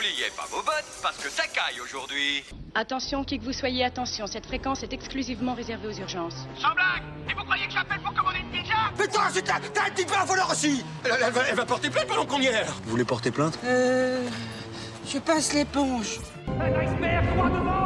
[0.00, 2.42] N'oubliez pas vos bottes, parce que ça caille aujourd'hui.
[2.74, 6.46] Attention, qui que vous soyez, attention, cette fréquence est exclusivement réservée aux urgences.
[6.56, 8.74] Sans blague Et vous croyez que j'appelle pour commander une pizza?
[8.96, 11.90] Putain, c'est t'as un petit peu un voleur aussi elle, elle va, elle va porter
[11.90, 13.58] plainte pendant qu'on y est Vous voulez porter plainte?
[13.64, 14.26] Euh...
[15.06, 16.18] Je passe l'éponge.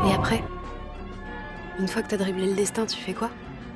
[0.06, 0.44] Et après?
[1.80, 3.30] Une fois que t'as dribblé le destin, tu fais quoi?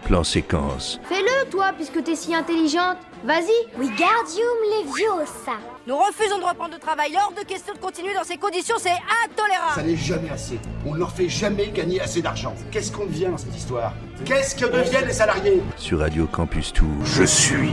[0.04, 1.00] Plan séquence.
[1.08, 2.98] Fais-le, toi, puisque t'es si intelligente.
[3.24, 3.78] Vas-y.
[3.78, 5.58] Wingardium Leviosa.
[5.86, 7.12] Nous refusons de reprendre le travail.
[7.16, 8.90] Hors de question de continuer dans ces conditions, c'est
[9.24, 9.74] intolérable.
[9.74, 10.58] Ça n'est jamais assez.
[10.86, 12.54] On ne leur fait jamais gagner assez d'argent.
[12.70, 13.92] Qu'est-ce qu'on devient dans cette histoire?
[14.24, 15.62] Qu'est-ce que deviennent les salariés?
[15.76, 16.88] Sur Radio Campus Tour.
[17.04, 17.70] Je suis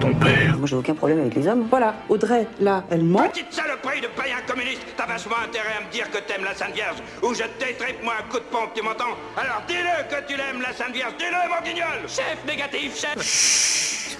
[0.00, 0.56] ton père.
[0.56, 1.66] Moi, j'ai aucun problème avec les hommes.
[1.68, 3.28] Voilà, Audrey, là, elle ment.
[3.28, 6.74] Petite saloperie de païen communiste T'as vachement intérêt à me dire que t'aimes la Sainte
[6.74, 9.16] Vierge ou je t'étripe moi un coup de pompe, tu m'entends?
[9.36, 14.15] Alors dis-le que tu l'aimes, la Sainte Vierge Dis-le, mon guignol Chef négatif, chef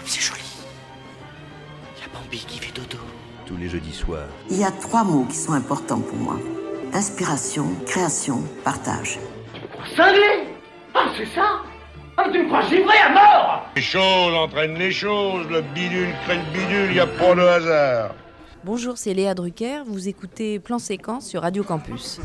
[0.00, 0.40] Comme c'est joli.
[1.96, 2.96] Il y a Bambi qui fait dodo.
[3.44, 4.28] Tous les jeudis soirs.
[4.48, 6.36] Il y a trois mots qui sont importants pour moi.
[6.94, 9.18] Inspiration, création, partage.
[9.94, 10.48] Cinglé
[10.94, 11.60] Ah, c'est ça
[12.16, 16.38] Ah, tu me crois givré à mort Les choses entraînent les choses, le bidule crée
[16.38, 18.14] le bidule, y a pas de hasard.
[18.64, 22.20] Bonjour, c'est Léa Drucker, vous écoutez Plan Séquence sur Radio Campus.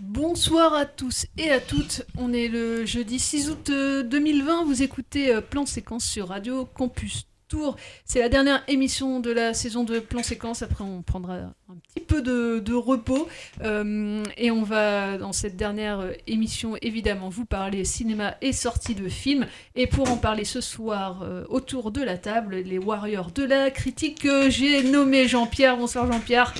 [0.00, 4.82] Bonsoir à tous et à toutes, on est le jeudi 6 août euh, 2020, vous
[4.82, 7.76] écoutez euh, Plan Séquence sur Radio Campus Tour.
[8.04, 12.04] C'est la dernière émission de la saison de Plan Séquence, après on prendra un petit
[12.04, 13.26] peu de, de repos
[13.62, 18.94] euh, et on va dans cette dernière euh, émission évidemment vous parler cinéma et sortie
[18.94, 23.30] de films et pour en parler ce soir euh, autour de la table, les warriors
[23.30, 25.78] de la critique que j'ai nommé Jean-Pierre.
[25.78, 26.52] Bonsoir Jean-Pierre.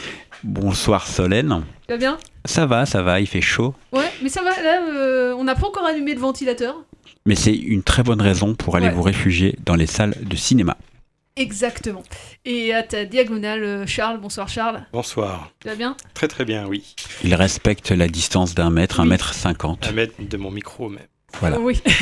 [0.43, 1.65] Bonsoir Solène.
[1.87, 2.19] Tu vas bien?
[2.45, 3.75] Ça va, ça va, il fait chaud.
[3.93, 6.83] Ouais, mais ça va, là, euh, on n'a pas encore allumé le ventilateur.
[7.27, 8.93] Mais c'est une très bonne raison pour aller Ouais.
[8.95, 10.77] vous réfugier dans les salles de cinéma.
[11.37, 12.03] Exactement.
[12.45, 14.19] Et à ta diagonale, euh, Charles.
[14.21, 14.85] Bonsoir Charles.
[14.93, 15.53] Bonsoir.
[15.61, 15.97] Tu vas bien?
[16.15, 16.97] Très très bien, oui.
[17.23, 19.11] Il respecte la distance d'un mètre, un Oui.
[19.11, 19.87] mètre cinquante.
[19.87, 21.07] À mettre de mon micro même.
[21.41, 21.61] Voilà.
[21.61, 21.81] Oui.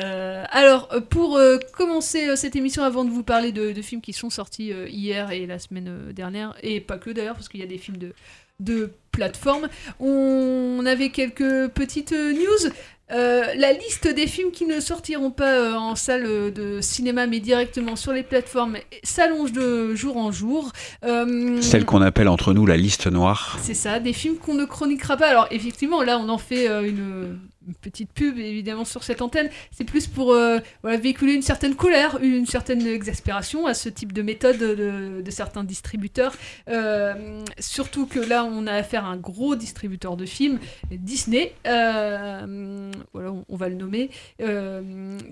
[0.00, 3.82] Euh, alors, euh, pour euh, commencer euh, cette émission, avant de vous parler de, de
[3.82, 7.48] films qui sont sortis euh, hier et la semaine dernière, et pas que d'ailleurs, parce
[7.48, 8.12] qu'il y a des films de,
[8.60, 9.68] de plateforme,
[10.00, 12.70] on avait quelques petites news.
[13.12, 17.38] Euh, la liste des films qui ne sortiront pas euh, en salle de cinéma mais
[17.38, 20.72] directement sur les plateformes s'allonge de jour en jour.
[21.04, 23.58] Euh, Celle qu'on appelle entre nous la liste noire.
[23.62, 25.28] c'est ça, des films qu'on ne chroniquera pas.
[25.28, 27.38] Alors effectivement, là, on en fait une,
[27.80, 29.48] petite pub, évidemment, sur cette antenne.
[29.70, 34.22] C'est plus pour euh, véhiculer une certaine colère, une certaine exaspération à ce type de
[34.22, 36.34] méthode de, certains distributeurs.
[36.68, 40.58] Euh, surtout que là, on a affaire à un gros distributeur de films,
[40.90, 44.10] Disney, euh, voilà, on, va le nommer,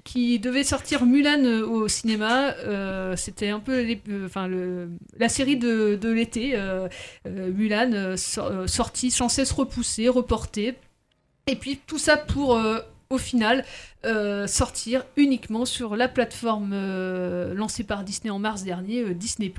[0.04, 2.54] qui devait sortir Mulan au cinéma.
[3.16, 3.86] C'était un peu
[5.18, 6.56] la série de, l'été.
[7.52, 10.74] Mulan euh, sor- euh, sorti sans cesse repoussé, reporté.
[11.46, 12.78] Et puis tout ça pour, euh,
[13.10, 13.64] au final,
[14.04, 19.52] euh, sortir uniquement sur la plateforme euh, lancée par Disney en mars dernier, Disney+.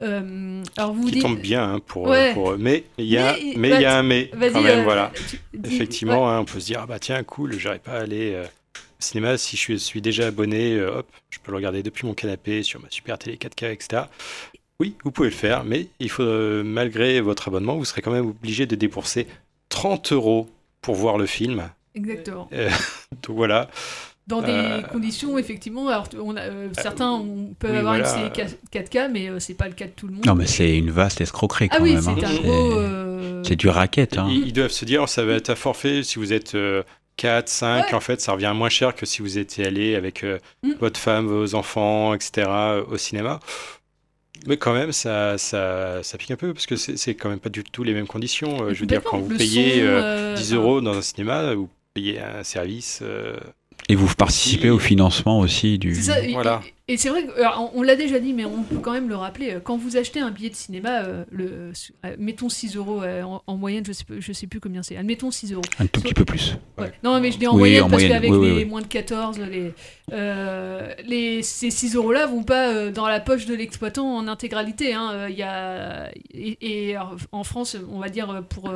[0.00, 2.32] Alors vous Qui dites- tombe bien hein, pour, Ouais.
[2.34, 2.56] pour.
[2.58, 5.12] Mais il y a, Mais- bah, il y a un mais quand même, voilà.
[5.54, 6.32] dis- Effectivement, ouais.
[6.32, 8.36] hein, on peut se dire, ah bah tiens, cool, j'aurais pas à aller
[8.76, 12.62] au cinéma si je suis, déjà abonné, hop, je peux le regarder depuis mon canapé
[12.62, 14.02] sur ma super télé 4K, etc.
[14.80, 16.24] Oui, vous pouvez le faire, mais il faut,
[16.64, 19.26] malgré votre abonnement, vous serez quand même obligé de débourser
[19.68, 20.48] 30 euros
[20.84, 21.68] pour voir le film.
[21.94, 22.48] Exactement.
[22.52, 22.68] Euh,
[23.22, 23.68] donc voilà.
[24.26, 28.24] Dans des Euh, conditions, effectivement, alors on a, euh, certains on peut oui, avoir voilà.
[28.24, 30.24] une série 4K, mais euh, c'est pas le cas de tout le monde.
[30.24, 32.02] Non mais c'est une vaste escroquerie Ah quand oui, même.
[32.02, 32.16] c'est hein.
[32.22, 34.16] un C'est- gros, euh, C'est du racket.
[34.16, 34.26] Hein.
[34.30, 36.82] Ils, ils doivent se dire, ça va être à forfait si vous êtes euh,
[37.18, 37.94] 4, 5, Ouais.
[37.94, 40.72] en fait, ça revient moins cher que si vous étiez allé avec euh, Mm.
[40.80, 43.40] votre femme, vos enfants, etc., euh, au cinéma.
[44.46, 47.38] Mais quand même, ça, ça, ça pique un peu, parce que c'est c'est quand même
[47.40, 48.64] pas du tout les mêmes conditions.
[48.64, 51.54] Euh, je veux dire, quand vous payez son, euh, euh, 10 euros dans un cinéma,
[51.54, 53.00] vous payez un service.
[53.02, 53.36] euh,
[53.88, 55.94] Et vous participez au financement aussi du.
[55.94, 56.62] Ça, Voilà.
[56.86, 59.08] Et, c'est vrai, que, alors, on, on l'a déjà dit, mais on peut quand même
[59.08, 59.52] le rappeler.
[59.52, 61.72] euh, Quand vous achetez un billet de cinéma, euh, le,
[62.04, 64.98] euh, mettons 6 euros euh, en, en moyenne, je sais, je sais plus combien c'est.
[64.98, 65.62] Admettons 6 euros.
[65.78, 66.56] Un tout petit peu plus.
[66.76, 66.92] Ouais.
[67.02, 68.86] Non, mais je dis en Oui, moyenne en parce qu'avec oui, oui, les moins de
[68.86, 69.72] 14, les,
[71.06, 74.92] les, ces 6 euros-là vont pas dans la poche de l'exploitant en intégralité.
[74.92, 75.28] hein.
[75.30, 78.70] Il y a, et, et, alors, en France, on va dire, pour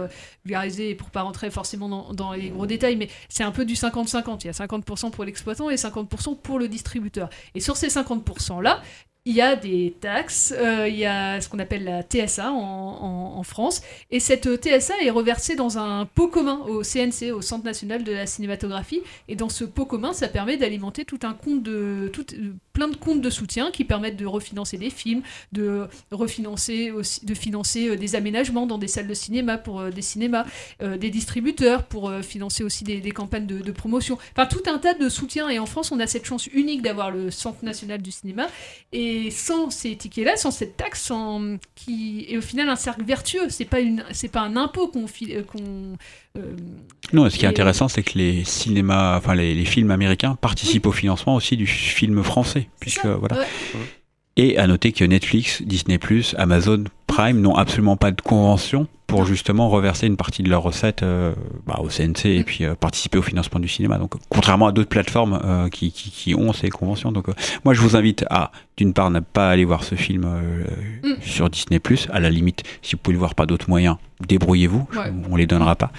[0.47, 3.67] vulgariser et pour pas rentrer forcément dans, dans les gros détails, mais c'est un peu
[3.67, 4.39] du 50-50.
[4.45, 7.29] Il y a 50% pour l'exploitant et 50% pour le distributeur.
[7.55, 8.81] Et sur ces 50%-là,
[9.29, 13.43] il y a des taxes, euh, il y a ce qu'on appelle la TSA en,
[13.43, 18.05] France, et cette TSA est reversée dans un pot commun au CNC, au Centre national
[18.05, 22.11] de la cinématographie, et dans ce pot commun, ça permet d'alimenter tout un compte de
[22.11, 25.23] euh, plein de comptes de soutien qui permettent de refinancer des films,
[25.53, 26.93] de refinancer
[27.23, 30.47] de financer euh, des aménagements dans des salles de cinéma pour des cinémas,
[30.81, 34.19] des distributeurs pour financer aussi des, des campagnes de, de promotion.
[34.33, 35.49] Enfin, tout un tas de soutiens.
[35.49, 38.47] Et en France, on a cette chance unique d'avoir le Centre national du cinéma.
[38.93, 43.49] Et sans ces tickets-là, sans cette taxe, sans, qui est au final un cercle vertueux.
[43.49, 45.97] C'est pas une, c'est pas un impôt qu'on, fi- euh, qu'on
[46.39, 46.57] euh,
[47.13, 50.35] Non, ce qui est et, intéressant, c'est que les cinémas, enfin les, les films américains
[50.35, 53.39] participent au financement aussi du film français, puisque voilà.
[53.39, 53.47] ouais.
[54.37, 55.99] Et à noter que Netflix, Disney+,
[56.37, 56.85] Amazon
[57.19, 61.35] Prime n'ont absolument pas de convention pour justement reverser une partie de leurs recettes euh,
[61.67, 63.99] bah, au CNC et puis euh, participer au financement du cinéma.
[63.99, 67.11] Donc, contrairement à d'autres plateformes euh, qui, qui, qui ont ces conventions.
[67.11, 67.27] Donc,
[67.65, 70.27] moi, je vous invite à, d'une part, ne pas aller voir ce film
[71.03, 71.15] Mm.
[71.23, 71.81] sur Disney+.
[72.13, 73.97] À la limite, si vous pouvez le voir par d'autres moyens,
[74.29, 74.87] débrouillez-vous.
[74.95, 75.13] Ouais.
[75.29, 75.91] On les donnera pas.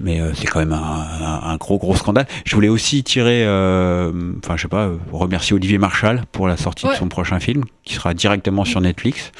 [0.00, 2.26] Mais c'est quand même un, un- un gros gros scandale.
[2.46, 6.92] Je voulais aussi tirer, enfin je sais pas, remercier Olivier Marchal pour la sortie Ouais.
[6.92, 9.32] de son prochain film, qui sera directement sur Netflix.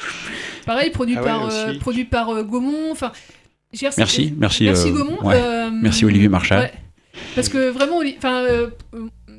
[0.67, 2.91] Pareil, produit Ah ouais, par, euh, produit par euh, Gaumont.
[2.91, 3.11] Enfin,
[3.97, 5.21] Merci, merci, Merci euh, Gaumont.
[5.23, 5.35] ouais.
[5.35, 6.59] euh, Merci Olivier Marchal.
[6.61, 6.73] ouais.
[7.35, 8.45] Parce que vraiment, enfin,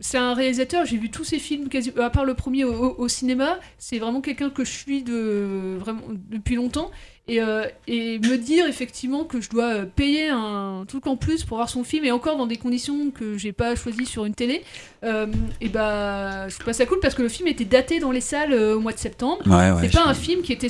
[0.00, 0.84] c'est un réalisateur.
[0.84, 3.58] J'ai vu tous ses films, quasi, à part le premier au, au- au cinéma.
[3.78, 6.90] C'est vraiment quelqu'un que je suis de vraiment depuis longtemps.
[7.28, 11.44] Et, euh, et me dire effectivement que je dois euh, payer un truc en plus
[11.44, 14.34] pour voir son film et encore dans des conditions que j'ai pas choisies sur une
[14.34, 14.64] télé,
[15.04, 15.26] euh,
[15.60, 18.22] et bah je trouve pas ça cool parce que le film était daté dans les
[18.22, 19.42] salles au mois de septembre.
[19.46, 20.68] Ouais, ouais, c'est pas un film qui était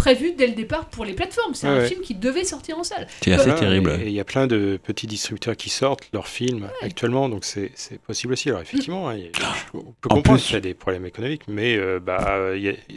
[0.00, 1.54] prévu dès le départ pour les plateformes.
[1.54, 1.86] C'est un ouais.
[1.88, 3.06] film qui devait sortir en salle.
[3.22, 3.98] C'est assez terrible.
[4.02, 7.70] Et il y a plein de petits distributeurs qui sortent leurs films actuellement, donc c'est
[8.06, 8.48] possible aussi.
[8.48, 9.30] Alors effectivement, hein, il y a-
[9.74, 12.38] on peut En comprendre qu'il y a des problèmes économiques, mais euh, bah,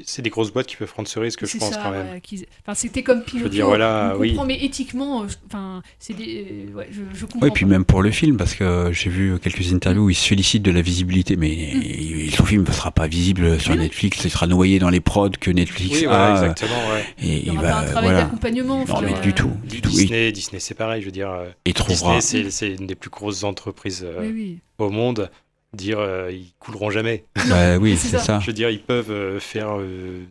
[0.06, 2.08] c'est des grosses boîtes qui peuvent prendre ce risque, je pense ça, quand même.
[2.12, 3.50] ouais, qu'ils- enfin, c'était comme Pinocchio.
[3.50, 4.30] dire, voilà, on oui.
[4.30, 7.48] comprend, mais éthiquement, euh, je- enfin, c'est des, euh, ouais, je, je comprends.
[7.48, 7.72] Oui, puis pas.
[7.72, 10.72] même pour le film, parce que j'ai vu quelques interviews où il se félicite de
[10.72, 12.30] la visibilité, mais Mm.
[12.32, 15.52] son film ne sera pas visible sur Netflix, il sera noyé dans les prods que
[15.52, 16.10] Netflix Oui, a.
[16.10, 17.06] voilà, exactement, ouais.
[17.22, 18.22] Et Il y il aura va, pas un travail voilà.
[18.24, 18.78] d'accompagnement.
[18.78, 19.90] Non, enfin, mais du tout, du tout.
[19.90, 21.30] Et- Disney, Disney c'est pareil, je veux dire.
[21.31, 24.60] euh, Et trouvera- Disney, c'est- une des plus grosses entreprises euh, Oui, oui.
[24.78, 25.30] au monde.
[25.74, 27.25] Dire, euh, ils couleront jamais.
[27.50, 28.40] Bah oui, c'est ça.
[28.40, 30.22] Je veux dire, ils peuvent euh, faire euh,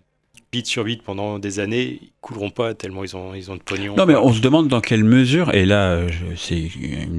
[0.52, 3.62] bit sur bit pendant des années, ils couleront pas tellement ils ont, ils ont de
[3.62, 3.96] pognon.
[3.96, 6.68] Non, mais on se demande dans quelle mesure, et là, euh, c'est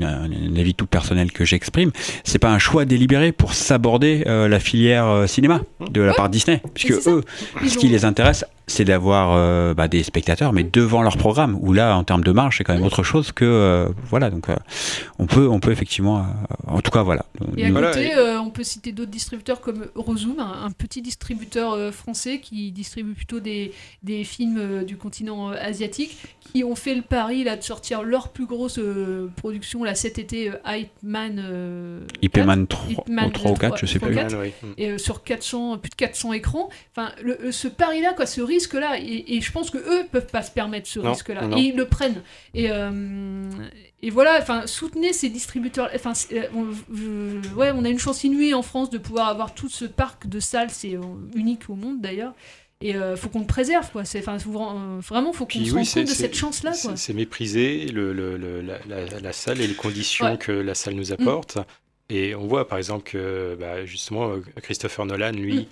[0.01, 1.91] un, avis tout personnel que j'exprime,
[2.23, 6.29] c'est pas un choix délibéré pour s'aborder euh, la filière euh, cinéma de la part
[6.29, 7.23] de Disney, puisque eux,
[7.63, 11.57] Ils ce qui les intéresse, c'est d'avoir euh, bah, des spectateurs, mais devant leur programme,
[11.59, 14.29] où là, en termes de marge, c'est quand même autre chose que euh, voilà.
[14.29, 14.55] Donc, euh,
[15.19, 16.23] on peut, on peut effectivement, euh,
[16.67, 17.25] en tout cas, voilà.
[17.57, 21.73] Et à côté, euh, on peut citer d'autres distributeurs comme Eurozoom, un, un petit distributeur
[21.73, 23.71] euh, français qui distribue plutôt des,
[24.03, 28.03] des films euh, du continent euh, asiatique, qui ont fait le pari là, de sortir
[28.03, 31.41] leur plus grosse euh, production là, cet été, euh, Hype Man.
[31.41, 34.17] euh, IP 4, Man 3, Hype Man ou 3 ou 4, je sais 3 plus.
[34.17, 34.51] ou 4, Man, oui.
[34.61, 34.73] Mm.
[34.77, 36.69] Et euh, sur 400, plus de 400 écrans.
[36.95, 40.41] Enfin, le- ce pari-là, quoi, ce risque-là, et, et je pense que eux peuvent pas
[40.43, 41.43] se permettre ce risque-là.
[41.57, 42.21] Et ils le prennent.
[42.53, 43.49] Et, euh,
[44.01, 45.89] et voilà, enfin, soutenez ces distributeurs.
[45.95, 49.53] Enfin, euh, on, je- ouais, on a une chance inouïe en France de pouvoir avoir
[49.53, 50.97] tout ce parc de salles, c'est
[51.35, 52.33] unique au monde d'ailleurs.
[52.85, 54.03] Et euh, faut qu'on le préserve, quoi.
[54.03, 56.73] C'est, enfin, faut- euh, vraiment, faut qu'on se oui, rende c'est- compte de cette chance-là,
[56.81, 56.97] quoi.
[56.97, 60.33] c'est- mépriser le, le- le- la, la- la salle et les conditions Ouais.
[60.33, 60.37] Mm.
[60.39, 61.57] que la salle nous apporte.
[62.09, 65.65] Et on voit par exemple que bah, justement Christopher Nolan, lui, Mm.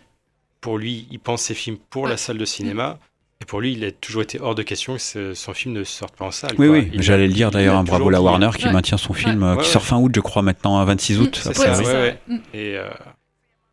[0.61, 2.97] pour lui, il pense ses films pour la salle de cinéma.
[3.41, 6.15] Et pour lui, il a toujours été hors de question que son film ne sorte
[6.15, 6.51] pas en salle.
[6.59, 6.77] Oui, quoi.
[6.77, 8.71] oui, j'allais le dire il d'ailleurs, a un bravo toujours la dit- Warner qui Ouais.
[8.71, 9.73] maintient son film, euh, Ouais, qui ouais.
[9.73, 11.35] sort fin août, je crois, maintenant, un 26 août.
[11.35, 11.83] Ça, priori.
[11.85, 12.18] ouais, ouais.
[12.27, 12.35] Mm.
[12.53, 12.87] Et, euh,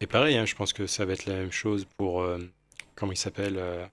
[0.01, 2.23] et pareil, hein, je pense que ça va être la même chose pour.
[2.23, 2.39] euh,
[2.99, 3.85] comment il s'appelle euh,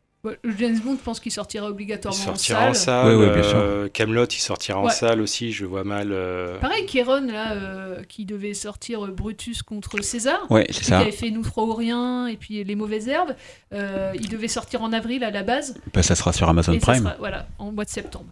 [0.44, 2.70] le James Bond, je pense qu'il sortira obligatoirement Il en sortira salle.
[2.70, 3.16] en salle.
[3.16, 3.58] Ouais, ouais, bien sûr.
[3.60, 5.52] euh, Camelot, il sortira en salle aussi.
[5.52, 6.12] Je vois mal.
[6.12, 10.40] euh, Pareil, Kéron, là, euh, qui devait sortir Brutus contre César.
[10.50, 10.98] Ouais, c'est Qui ça.
[11.02, 13.36] avait fait Nous trois ou rien, et puis Les Mauvaises Herbes.
[13.72, 15.76] Euh, il devait sortir en avril à la base.
[15.94, 17.04] Bah, ça sera sur Amazon et ça Prime.
[17.04, 18.32] sera, voilà, en mois de septembre.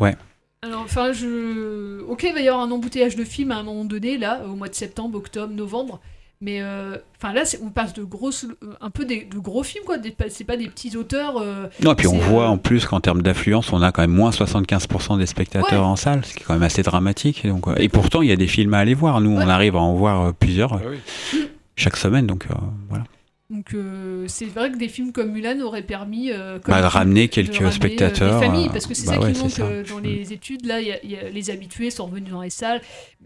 [0.00, 0.14] Ouais.
[0.60, 2.02] Alors, enfin, je.
[2.02, 4.54] Ok, il va y avoir un embouteillage de films à un moment donné, là, au
[4.56, 6.00] mois de septembre, octobre, novembre.
[6.40, 8.46] Mais, euh, enfin, là, c'est- on passe de grosses.
[8.80, 9.96] Un peu des, de gros films, quoi.
[10.28, 11.36] C'est pas des petits auteurs.
[11.38, 14.02] euh, Non, et puis on voit euh, en plus qu'en termes d'affluence, on a quand
[14.02, 15.88] même moins 75% des spectateurs Ouais.
[15.88, 17.44] en salle, ce qui est quand même assez dramatique.
[17.44, 19.20] Et, donc, euh, et pourtant, il y a des films à aller voir.
[19.20, 20.88] Nous, on arrive à en voir euh, plusieurs euh, ah
[21.34, 21.48] oui.
[21.74, 22.26] chaque semaine.
[22.28, 22.54] Donc euh,
[22.88, 23.02] voilà.
[23.50, 26.86] Donc euh, c'est vrai que des films comme Mulan auraient permis euh, comme Bah, de
[26.88, 29.20] film, ramener de quelques ramener, euh, spectateurs, des familles, euh, parce que c'est bah ça
[29.22, 29.62] ouais, qui manque ça.
[29.64, 30.66] euh, dans les études.
[30.66, 32.82] Là, il y a- il y a- les habitués sont revenus dans les salles,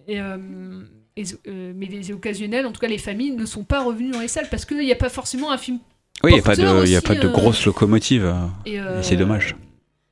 [0.06, 0.82] et, euh, euh,
[1.16, 4.48] mais les occasionnels, en tout cas les familles, ne sont pas revenus dans les salles
[4.50, 5.78] parce qu'il n'y a pas forcément un film.
[6.24, 8.24] Oui, il n'y a, pas de- y a pas de euh, grosse locomotive.
[8.26, 8.34] euh,
[8.66, 9.56] et, et euh, c'est dommage.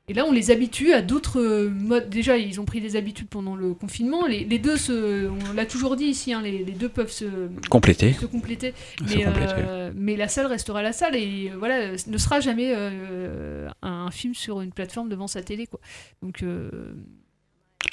[0.09, 2.09] Et là, on les habitue à d'autres euh, modes.
[2.11, 4.27] Déjà, ils ont pris des habitudes pendant le confinement.
[4.27, 7.27] Les, les deux, se, on l'a toujours dit ici, hein, les, les deux peuvent se
[7.69, 8.15] Compléter.
[8.15, 8.75] Se compléter.
[9.07, 9.53] Se Mais, compléter.
[9.59, 14.11] euh, mais la salle restera la salle et euh, voilà, ne sera jamais euh, un
[14.11, 15.69] film sur une plateforme devant sa télé.
[15.69, 15.79] Quoi.
[16.23, 16.71] Donc, euh,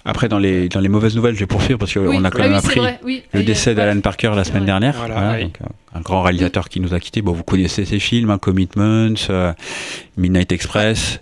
[0.05, 2.17] Après, dans les, dans les mauvaises nouvelles, je vais poursuivre parce qu'on Oui.
[2.25, 3.23] a quand Ah même oui, appris oui.
[3.33, 4.95] le décès d'Alan Parker la semaine dernière.
[4.97, 5.43] Voilà, Voilà, oui.
[5.43, 5.65] donc, euh,
[5.97, 7.21] un grand réalisateur qui nous a quittés.
[7.21, 9.53] Bon, vous connaissez ses films, hein, Commitments, euh,
[10.15, 11.19] Midnight Express,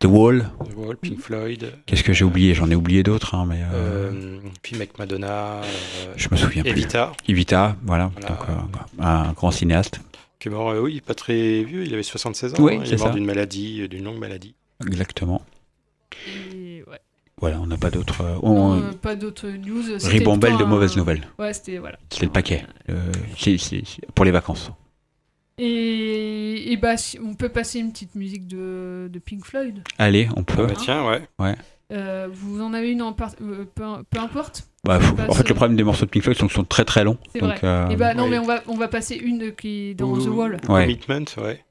[0.00, 0.50] The Wall.
[0.70, 1.72] The Wall, Pink Floyd.
[1.86, 2.52] Qu'est-ce que j'ai oublié?
[2.54, 5.62] J'en ai oublié d'autres, hein, mais euh, Euh, film avec Madonna.
[5.62, 5.62] euh,
[6.16, 6.72] je me souviens plus.
[6.72, 8.10] Evita, Evita, voilà.
[8.20, 8.28] Voilà.
[8.28, 10.00] Donc, euh, un grand cinéaste.
[10.40, 12.56] qui est mort, euh, oui, pas très vieux, il avait 76 ans.
[12.58, 14.54] Oui, hein, il c'est est mort d'une maladie, d'une longue maladie.
[14.86, 15.40] Exactement.
[16.26, 16.65] et.
[17.40, 18.22] Voilà, on n'a pas d'autres.
[18.22, 19.82] euh, euh, pas d'autres news.
[20.02, 21.22] Ribambelle de mauvaises nouvelles.
[21.38, 21.98] Ouais, c'était voilà.
[22.10, 22.64] C'était le paquet.
[22.88, 23.12] Euh,
[24.14, 24.70] pour les vacances.
[25.58, 29.82] Et, et bah, si- on peut passer une petite musique de, de Pink Floyd.
[29.98, 30.66] Allez, on Ah peut.
[30.66, 31.22] bah tiens, ouais.
[31.38, 31.54] Ouais.
[31.92, 33.32] Euh, vous en avez une en part...
[33.42, 34.68] euh, peu, peu importe.
[34.84, 36.84] Bah, faut- en fait, le problème des morceaux de Pink Floyd, c'est qu'ils sont très
[36.84, 37.16] très longs.
[37.32, 37.58] C'est vrai.
[37.64, 40.24] euh, et bah non, mais on va, on va passer une qui est dans Ou-
[40.24, 40.52] The Wall.
[40.68, 40.82] Ouais.
[40.84, 41.64] Commitment, ouais.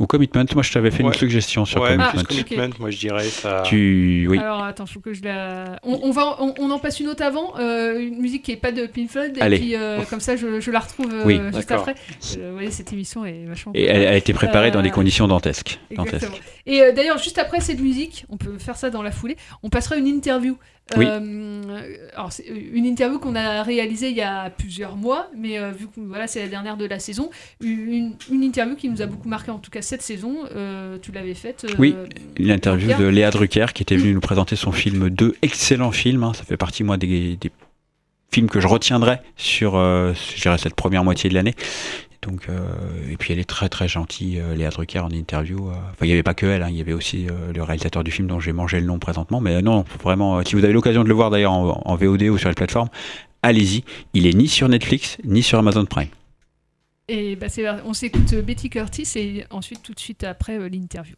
[0.00, 1.14] Ou Commitment, moi je t'avais fait une Ouais.
[1.16, 2.22] suggestion sur ouais, Commitment.
[2.24, 3.62] plus Commitment, moi je dirais ça.
[3.66, 4.26] Tu.
[4.28, 4.38] Oui.
[4.38, 5.78] Alors attends, faut que je la.
[5.84, 8.56] On, on va, on, on en passe une autre avant, euh, une musique qui est
[8.56, 9.58] pas de Pink Floyd, et Allez.
[9.58, 11.38] puis euh, comme ça je, je la retrouve euh, Oui.
[11.54, 11.86] juste D'accord.
[11.88, 11.94] après.
[12.38, 13.72] Euh, vous voyez, cette émission est vachement.
[13.74, 15.78] Et elle, elle a été préparée dans des conditions dantesques.
[15.90, 16.18] Exactement.
[16.30, 16.42] dantesques.
[16.66, 19.68] Et euh, d'ailleurs, juste après cette musique, on peut faire ça dans la foulée, on
[19.68, 20.56] passera une interview.
[20.96, 21.06] Oui.
[21.08, 25.70] Euh, alors, c'est une interview qu'on a réalisée il y a plusieurs mois, mais euh,
[25.70, 27.30] vu que voilà, c'est la dernière de la saison,
[27.60, 31.12] une, une interview qui nous a beaucoup marqué, en tout cas cette saison, euh, tu
[31.12, 31.66] l'avais faite.
[31.78, 31.94] Oui,
[32.38, 33.02] une interview Drucker.
[33.04, 36.24] de Léa Drucker qui était venue nous présenter son film 2, excellent film.
[36.24, 36.32] hein.
[36.34, 37.50] ça fait partie, moi, des, des
[38.32, 39.80] films que je retiendrai sur
[40.34, 41.54] cette première moitié de l'année.
[42.22, 42.58] Donc, euh,
[43.10, 45.68] et puis elle est très très gentille, euh, Léa Drucker en interview.
[45.70, 45.72] euh.
[45.72, 48.04] Enfin, il n'y avait pas que elle, hein, il y avait aussi euh, le réalisateur
[48.04, 49.40] du film dont j'ai mangé le nom présentement.
[49.40, 51.96] Mais euh, non, vraiment, euh, si vous avez l'occasion de le voir d'ailleurs en, en
[51.96, 52.90] VOD ou sur les plateformes,
[53.42, 53.84] allez-y.
[54.12, 56.08] Il est ni sur Netflix ni sur Amazon Prime.
[57.08, 61.16] Et bah, c'est, on s'écoute Betty Curtis et ensuite tout de suite après euh, l'interview.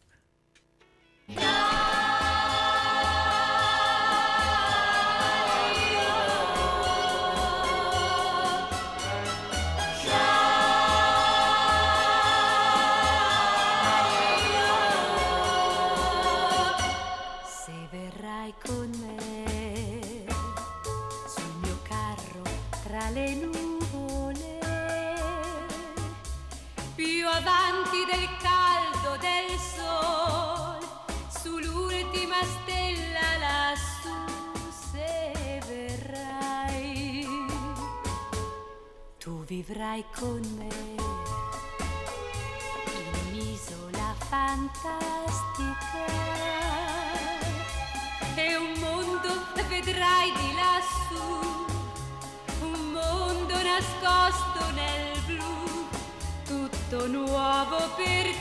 [39.72, 40.68] Vivrai con me.
[42.92, 46.04] In un'isola fantastica.
[48.34, 49.28] E un mondo
[49.68, 51.64] vedrai di lassù,
[52.60, 55.88] un mondo nascosto nel blu,
[56.44, 58.31] tutto nuovo per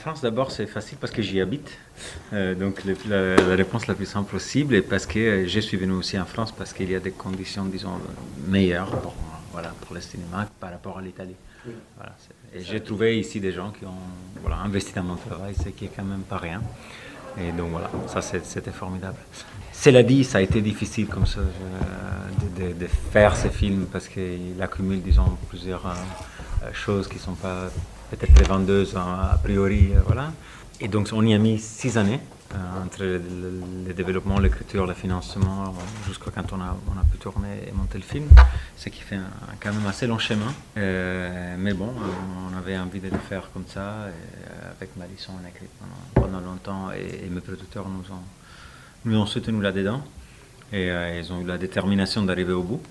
[0.00, 1.70] France, d'abord, c'est facile parce que j'y habite.
[2.32, 4.74] Euh, donc, le, la, la, réponse la plus simple possible.
[4.74, 7.10] Et parce que euh, je suis venu aussi en France parce qu'il y a des
[7.10, 8.00] conditions, disons,
[8.48, 9.14] meilleures pour,
[9.52, 11.36] voilà, pour le cinéma par rapport à l'Italie.
[11.66, 11.74] Oui.
[11.96, 12.14] Voilà,
[12.54, 14.02] et j'ai trouvé ici des gens qui ont
[14.40, 16.62] voilà, investi dans mon travail, ce qui est quand même pas rien.
[17.38, 19.18] Et donc voilà, ça c'était formidable.
[19.72, 24.08] Cela dit, ça a été difficile comme ça de, de, de faire ces films parce
[24.08, 27.70] qu'il accumule, disons, plusieurs euh, choses qui ne sont pas
[28.10, 29.90] peut-être très vendeuses a priori.
[29.94, 30.32] Euh, voilà.
[30.80, 32.20] Et donc on y a mis six années
[32.54, 35.74] euh, entre le, développement, l'écriture, le financement,
[36.06, 38.26] jusqu'à quand on a, on a pu tourner et monter le film,
[38.76, 39.18] ce qui fait
[39.60, 40.52] quand même assez long chemin.
[40.76, 41.92] Euh, mais bon,
[42.50, 44.08] on avait envie de le faire comme ça.
[44.08, 45.66] Et avec Marisson, on a écrit
[46.14, 48.24] pendant, longtemps et, mes producteurs nous ont,
[49.04, 50.02] nous ont soutenus là-dedans.
[50.72, 52.82] Et euh, ils ont eu la détermination d'arriver au bout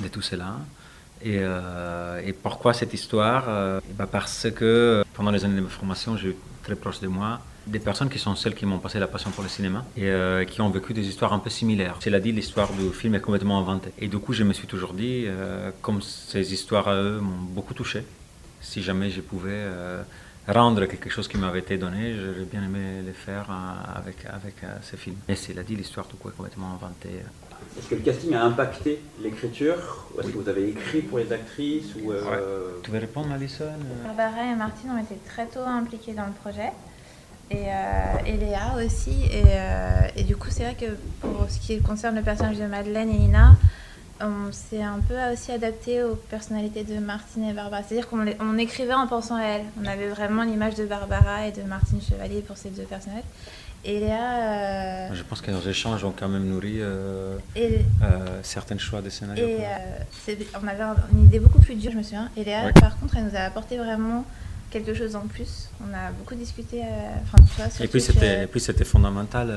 [0.00, 0.56] de tout cela.
[1.22, 5.68] Et, euh, et, pourquoi cette histoire euh, bah Parce que pendant les années de ma
[5.68, 8.98] formation, j'ai eu très proche de moi des personnes qui sont celles qui m'ont passé
[8.98, 11.96] la passion pour le cinéma et euh, qui ont vécu des histoires un peu similaires.
[12.00, 13.92] Cela dit, l'histoire du film est complètement inventée.
[13.98, 15.26] Et du coup, je me suis toujours dit,
[15.82, 18.04] comme ces histoires à eux m'ont beaucoup touché,
[18.62, 19.66] si jamais je pouvais
[20.46, 23.50] rendre quelque chose qui m'avait été donné, j'aurais bien aimé le faire
[23.94, 25.18] avec, avec ces films.
[25.28, 27.20] Mais cela dit, l'histoire du coup est complètement inventée.
[27.78, 30.32] Est-ce que le casting a impacté l'écriture Ou est-ce oui.
[30.34, 32.24] que vous avez écrit pour les actrices ou euh...
[32.24, 32.80] ouais.
[32.82, 33.64] Tu veux répondre, Alison
[34.04, 36.72] Barbara et Martine ont été très tôt impliquées dans le projet.
[37.50, 39.24] Et, euh, et Léa aussi.
[39.32, 42.66] Et, euh, et du coup, c'est vrai que pour ce qui concerne le personnage de
[42.66, 43.56] Madeleine et Nina,
[44.20, 47.82] on s'est un peu aussi adapté aux personnalités de Martine et Barbara.
[47.82, 49.64] C'est-à-dire qu'on on écrivait en pensant à elles.
[49.82, 53.24] On avait vraiment l'image de Barbara et de Martine Chevalier pour ces deux personnages.
[53.84, 55.08] Et Léa.
[55.10, 55.14] Euh...
[55.14, 59.10] Je pense que nos échanges ont quand même nourri euh, et, euh, certains choix de
[59.10, 59.46] scénario.
[59.46, 59.58] Et
[60.62, 62.30] on avait une idée beaucoup plus dure, je me souviens.
[62.36, 62.72] Et Léa, ouais.
[62.72, 64.24] par contre, elle nous a apporté vraiment
[64.70, 65.70] quelque chose en plus.
[65.80, 66.82] On a beaucoup discuté.
[67.22, 68.46] Enfin, tu vois, et puis c'était, que...
[68.46, 69.54] puis c'était fondamental,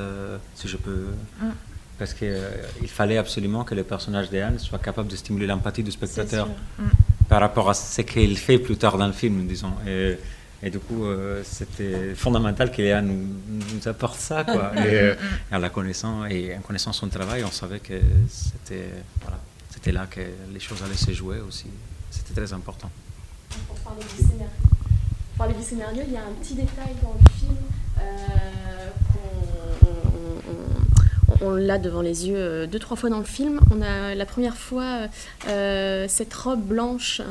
[0.56, 1.08] si je peux.
[1.42, 1.50] Mm.
[1.98, 2.36] Parce qu'il
[2.82, 6.84] il fallait absolument que le personnage d'Anne soit capable de stimuler l'empathie du spectateur mm.
[7.28, 9.74] par rapport à ce qu'il fait plus tard dans le film, disons.
[9.88, 10.18] Et,
[10.64, 14.72] et du coup, euh, c'était fondamental qu'Eléa nous, nous, apporte ça, quoi.
[14.86, 15.16] et, euh,
[15.52, 18.90] en la connaissant et en connaissant son travail, on savait que c'était
[19.22, 19.40] voilà,
[19.72, 20.22] c'était là que
[20.54, 21.66] les choses allaient se jouer aussi.
[22.12, 22.92] C'était très important.
[23.68, 24.46] Pour parler du scénario,
[25.32, 27.58] pour parler du scénario, il y a un petit détail dans le film
[28.00, 28.90] euh,
[31.40, 33.60] qu'on on, l'a devant les yeux deux trois fois dans le film.
[33.72, 35.08] On a la première fois
[35.48, 37.22] euh, cette robe blanche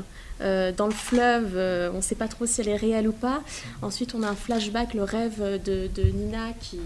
[0.40, 3.12] euh, dans le fleuve, euh, on ne sait pas trop si elle est réelle ou
[3.12, 3.42] pas.
[3.83, 6.81] Ensuite, on a un flashback, le rêve de, de Nina qui,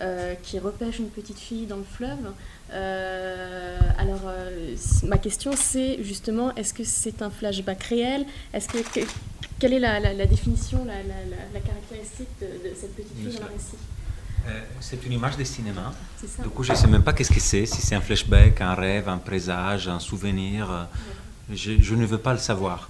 [0.00, 2.32] euh, qui repêche une petite fille dans le fleuve.
[3.98, 4.30] alors,
[5.04, 8.26] ma question, c'est justement, est-ce que c'est un flashback réel?
[8.52, 9.06] Est-ce que, que,
[9.58, 13.46] quelle est la, la, la définition, la, la, caractéristique de, de cette petite fille dans
[13.46, 13.78] le récit?
[14.80, 15.92] C'est une image de cinéma.
[16.42, 18.74] Du coup, je ne sais même pas qu'est-ce que c'est, si c'est un flashback, un
[18.74, 20.70] rêve, un présage, un souvenir.
[20.70, 21.56] Ouais.
[21.56, 22.88] Je, je, ne veux pas le savoir.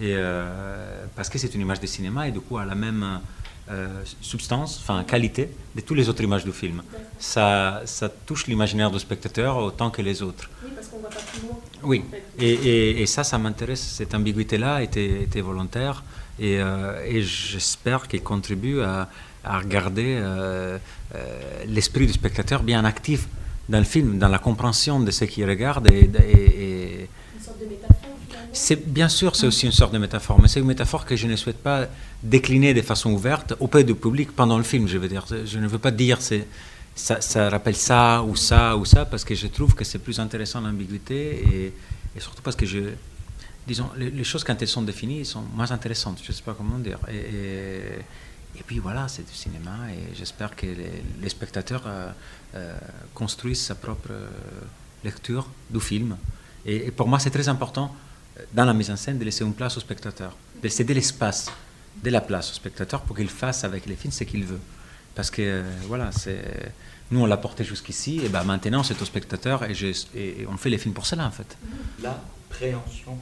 [0.00, 3.20] Et, euh, parce que c'est une image de cinéma et du coup, a la même
[3.70, 3.88] euh,
[4.20, 6.82] substance, enfin qualité de toutes les autres images du film.
[7.18, 10.48] Ça, ça touche l'imaginaire du spectateur autant que les autres.
[10.64, 11.58] Oui, parce qu'on voit pas plus loin.
[11.82, 12.22] Oui, en fait.
[12.38, 13.80] et, et, et, ça, ça m'intéresse.
[13.80, 16.04] Cette ambiguïté-là était, était volontaire
[16.38, 19.08] et, euh, et j'espère qu'elle contribue à
[19.44, 20.78] à regarder euh,
[21.66, 23.28] l'esprit du spectateur bien actif
[23.68, 25.90] dans le film, dans la compréhension de ce qu'il regarde.
[25.90, 27.96] Et une sorte de métaphore
[28.52, 31.26] c'est bien sûr, c'est aussi une sorte de métaphore, mais c'est une métaphore que je
[31.26, 31.86] ne souhaite pas
[32.22, 34.88] décliner de façon ouverte auprès du public pendant le film.
[34.88, 36.46] Je veux dire, je ne veux pas dire c'est
[36.94, 40.18] ça, ça rappelle ça ou ça ou ça parce que je trouve que c'est plus
[40.18, 41.72] intéressant l'ambiguïté
[42.16, 42.80] et, surtout parce que je
[43.66, 46.20] disons les, choses quand elles sont définies sont moins intéressantes.
[46.22, 46.98] Je ne sais pas comment dire.
[47.08, 47.80] Et,
[48.58, 52.10] et puis voilà, c'est du cinéma et j'espère que les, spectateurs euh,
[52.56, 52.76] euh,
[53.14, 54.28] construisent sa propre euh,
[55.04, 56.16] lecture du film.
[56.66, 57.94] Et pour moi, c'est très important
[58.52, 61.50] dans la mise en scène de laisser une place au spectateur, de céder l'espace,
[62.02, 64.60] de la place au spectateur pour qu'il fasse avec les films ce qu'il veut.
[65.14, 66.72] Parce que voilà, c'est
[67.10, 69.72] nous on l'a porté jusqu'ici, et ben maintenant c'est au spectateur et,
[70.14, 71.56] et, on fait les films pour cela en fait.
[72.02, 73.18] La préhension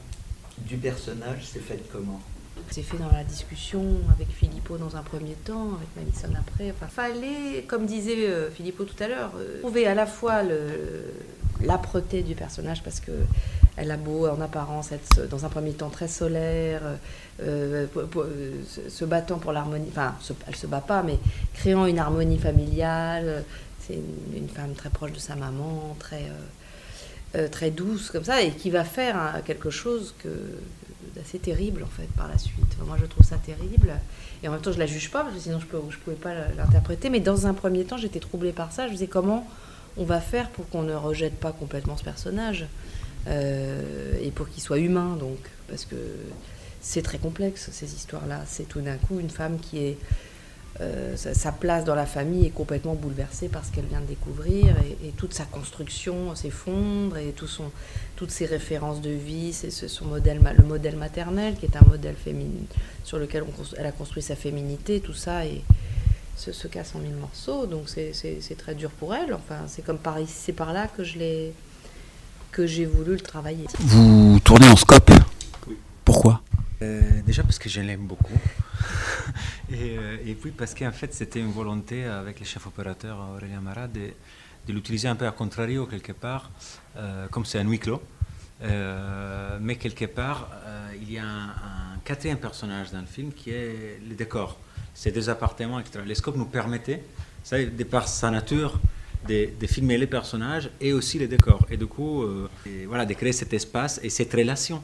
[0.57, 2.21] du personnage s'est faite comment?
[2.69, 6.71] C'est fait dans la discussion avec Philippot dans un premier temps, avec Madison après.
[6.71, 10.43] Enfin, fallait, comme disait euh, Philippot tout à l'heure, euh, trouver à la fois
[11.63, 13.11] l'âpreté du personnage parce que
[13.77, 16.81] elle a beau en apparence être dans un premier temps très solaire,
[17.41, 18.25] euh, pour,
[18.89, 20.15] se battant pour l'harmonie, enfin
[20.47, 21.19] elle se bat pas, mais
[21.53, 23.43] créant une harmonie familiale.
[23.79, 23.99] C'est
[24.35, 26.25] une, femme très proche de sa maman, très,
[27.35, 30.13] euh, très douce comme ça, et qui va faire quelque chose
[31.15, 32.77] d'assez terrible en fait par la suite.
[32.85, 33.93] Moi je trouve ça terrible
[34.43, 36.15] et en même temps je la juge pas parce que sinon je peux je pouvais
[36.15, 37.09] pas l'interpréter.
[37.09, 38.83] Mais dans un premier temps j'étais troublée par ça.
[38.83, 39.47] Je me disais comment
[39.97, 42.65] on va faire pour qu'on ne rejette pas complètement ce personnage
[43.27, 45.95] euh, et pour qu'il soit humain donc parce que
[46.81, 48.41] c'est très complexe ces histoires là.
[48.45, 49.97] C'est tout d'un coup une femme qui est
[50.79, 54.75] euh, sa, place dans la famille est complètement bouleversée par ce qu'elle vient de découvrir
[55.03, 57.71] et, toute sa construction s'effondre et tout son,
[58.15, 61.87] toutes ses références de vie, c'est ce- son modèle, le modèle maternel qui est un
[61.87, 62.65] modèle féminin
[63.03, 63.43] sur lequel
[63.75, 65.63] elle a construit sa féminité, tout ça et
[66.37, 67.65] se, se casse en mille morceaux.
[67.65, 68.13] Donc c'est-
[68.57, 69.33] très dur pour elle.
[69.33, 71.53] Enfin, c'est comme par ici, c'est par là que je l'ai
[72.51, 73.65] que j'ai voulu le travailler.
[73.79, 75.11] Vous tournez en scope?
[76.05, 76.41] Pourquoi?
[76.81, 78.39] Euh, déjà parce que je l'aime beaucoup.
[79.69, 83.59] et, euh, et puis parce qu'en fait, c'était une volonté avec le chef opérateur Aurélien
[83.61, 84.11] Marat de,
[84.67, 86.49] de l'utiliser un peu à contrario quelque part,
[86.95, 88.01] euh, comme c'est un huis clos.
[88.63, 93.31] Euh, mais quelque part, euh, il y a un, un quatrième personnage dans le film
[93.33, 94.57] qui est le décor.
[94.99, 95.99] C'est des appartements, etc.
[96.07, 97.03] Les scopes nous permettaient,
[97.43, 98.79] ça, de par sa nature,
[99.27, 101.67] de, filmer les personnages et aussi les décors.
[101.69, 102.49] Et du coup, euh,
[102.87, 104.81] voilà, de créer cet espace et cette relation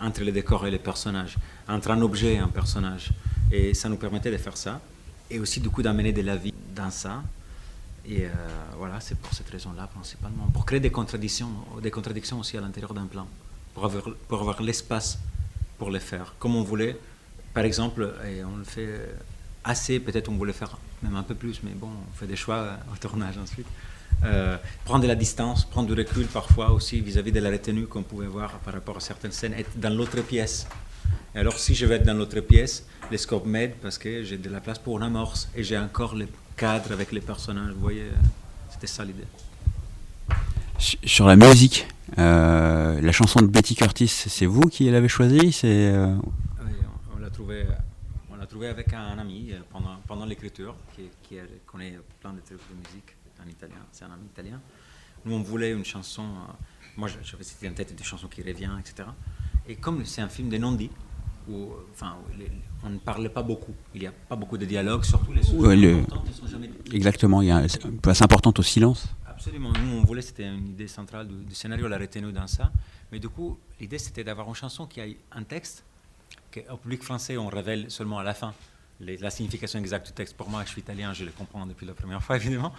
[0.00, 1.36] entre les décors et les personnages,
[1.68, 3.10] entre un objet et un personnage.
[3.52, 4.80] Et ça nous permettait de faire ça.
[5.30, 7.22] Et aussi, du coup, d'amener de la vie dans ça.
[8.04, 8.30] Et euh,
[8.76, 10.48] voilà, c'est pour cette raison-là, principalement.
[10.52, 13.28] Pour créer des contradictions, des contradictions aussi à l'intérieur d'un plan.
[13.72, 15.16] Pour avoir, pour avoir l'espace
[15.78, 16.34] pour les faire.
[16.40, 16.98] Comme on voulait,
[17.52, 18.88] par exemple, et on le fait
[19.64, 22.56] assez, peut-être on voulait faire même un peu plus, mais bon, on fait des choix
[22.56, 23.66] euh, au tournage ensuite.
[24.24, 28.02] Euh, prendre de la distance, prendre du recul parfois aussi vis-à-vis de la retenue qu'on
[28.02, 30.66] pouvait voir par rapport à certaines scènes, être dans l'autre pièce.
[31.34, 34.38] Et alors si je vais être dans l'autre pièce, les scopes m'aident parce que j'ai
[34.38, 37.72] de la place pour une amorce et j'ai encore le cadre avec les personnages.
[37.74, 38.12] Vous voyez, euh,
[38.70, 39.24] c'était ça l'idée.
[40.78, 41.86] Sur- la musique,
[42.18, 46.14] euh, la chanson de Betty Curtis, c'est vous qui l'avez choisie C'est euh,
[46.64, 46.72] Oui,
[47.12, 47.64] on, on l'a trouvé,
[48.62, 51.36] avec un ami euh, pendant, pendant l'écriture, qui, qui
[51.66, 53.76] connaît plein de trucs de musique en italien.
[53.92, 54.60] C'est un ami italien.
[55.24, 56.22] Nous, on voulait une chanson.
[56.22, 56.52] euh,
[56.96, 59.08] moi, j'avais cette en tête des chansons qui reviennent, etc.
[59.68, 60.90] Et comme c'est un film de non-dit,
[61.48, 62.50] où, enfin, où les-
[62.84, 65.54] on ne parle pas beaucoup, il n'y a pas beaucoup de dialogue, surtout les choses
[65.54, 66.94] ouais, le- importantes ne sont jamais dites.
[66.94, 69.08] exactement, il y a un- une place importante au silence.
[69.26, 69.72] Absolument.
[69.72, 72.70] Nous, on voulait, c'était une idée centrale du, du scénario, la retenue dans ça.
[73.10, 75.84] Mais du coup, l'idée, c'était d'avoir une chanson qui a un texte,
[76.54, 78.54] qu'au public français, on révèle seulement à la fin
[79.00, 80.36] la signification exacte du texte.
[80.36, 82.72] Pour moi, je suis italien, je le comprends depuis la première fois, évidemment,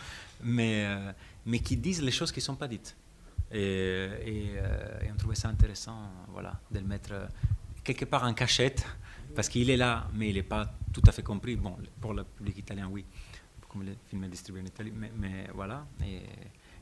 [0.43, 1.11] mais, euh,
[1.45, 2.95] mais qui disent les choses qui ne sont pas dites.
[3.51, 5.97] Et, euh, on trouvait ça intéressant,
[6.29, 7.27] voilà, de le mettre euh,
[7.83, 8.85] quelque part en cachette,
[9.35, 11.55] parce qu'il est là, mais il n'est pas tout à fait compris.
[11.55, 13.05] Bon, pour le public italien, oui,
[13.69, 15.85] comme le film est distribué en Italie, mais, mais voilà.
[16.03, 16.21] Et,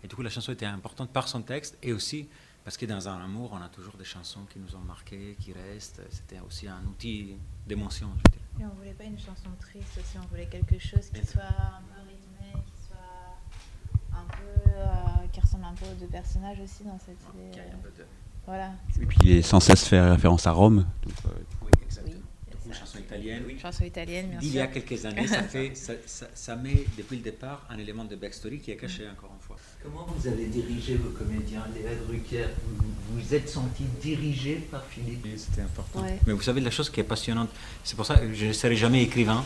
[0.03, 2.27] et du coup, la chanson était importante par son texte et aussi
[2.63, 5.53] parce que dans un amour, on a toujours des chansons qui nous ont marqués, qui
[5.53, 6.01] restent.
[6.09, 7.35] C'était aussi un outil
[7.67, 8.43] d'émotion, je dirais.
[8.59, 11.81] Et on voulait pas une chanson triste aussi, on voulait quelque chose qui soit un
[11.81, 14.69] peu rythmé, qui soit un peu.
[14.69, 17.59] euh, qui ressemble un peu aux deux personnages aussi dans cette idée.
[17.59, 18.03] euh,
[18.45, 18.71] Voilà.
[19.01, 20.85] Et puis il est sans cesse faire référence à Rome.
[21.03, 21.29] donc, euh,
[21.63, 22.15] Oui, exactement.
[22.17, 22.21] Du
[22.57, 23.43] coup, chanson italienne.
[23.61, 27.17] Chanson italienne, bien Il y a quelques années, ça, fait, ça, ça- ça met depuis
[27.17, 29.55] le départ un élément de backstory qui est caché encore une fois.
[29.81, 35.25] Comment vous avez dirigé vos comédiens, Léa Drucker Vous vous êtes senti dirigé par Philippe?
[35.37, 36.01] C'était important.
[36.01, 36.17] Ouais.
[36.27, 37.49] Mais vous savez, la chose qui est passionnante,
[37.83, 39.43] c'est pour ça que je ne serai jamais écrivain.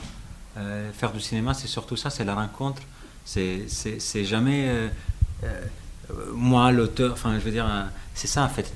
[0.58, 2.82] Euh, faire du cinéma, c'est surtout ça, c'est la rencontre.
[3.26, 4.88] C'est c'est- c'est jamais euh,
[5.44, 5.62] euh,
[6.34, 8.72] moi, l'auteur, enfin, je veux dire, euh, c'est ça en fait.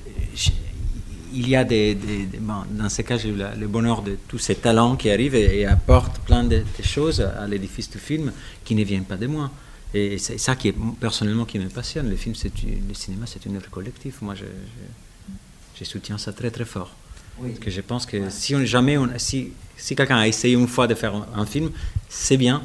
[1.34, 1.94] Il y a des.
[1.94, 4.96] des- des- bon, dans ce cas, j'ai eu la- le bonheur de tous ces talents
[4.96, 8.32] qui arrivent et, et apportent plein de, de choses à l'édifice du film
[8.64, 9.50] qui ne viennent pas de moi.
[9.94, 12.08] Et c'est ça qui est personnellement qui me passionne.
[12.08, 12.52] Le film, c'est
[12.88, 14.16] le cinéma, c'est une œuvre collective.
[14.22, 16.94] Moi, je, je- je soutiens ça très très fort.
[17.38, 17.50] Oui.
[17.50, 20.68] Parce que je pense que si on, jamais on, si, si quelqu'un a essayé une
[20.68, 21.70] fois de faire un, un film,
[22.08, 22.62] c'est bien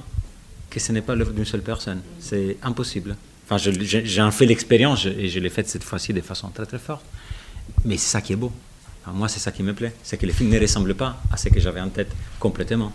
[0.70, 2.02] que ce n'est pas l'œuvre d'une seule personne.
[2.20, 3.16] C'est impossible.
[3.46, 6.66] Enfin, je- je- j'en fais l'expérience et je l'ai faite cette fois-ci de façon très
[6.66, 7.06] très forte.
[7.86, 8.52] Mais c'est ça qui est beau.
[9.14, 9.94] Moi, c'est ça qui me plaît.
[10.04, 12.92] C'est que le film ne ressemble pas à ce que j'avais en tête complètement.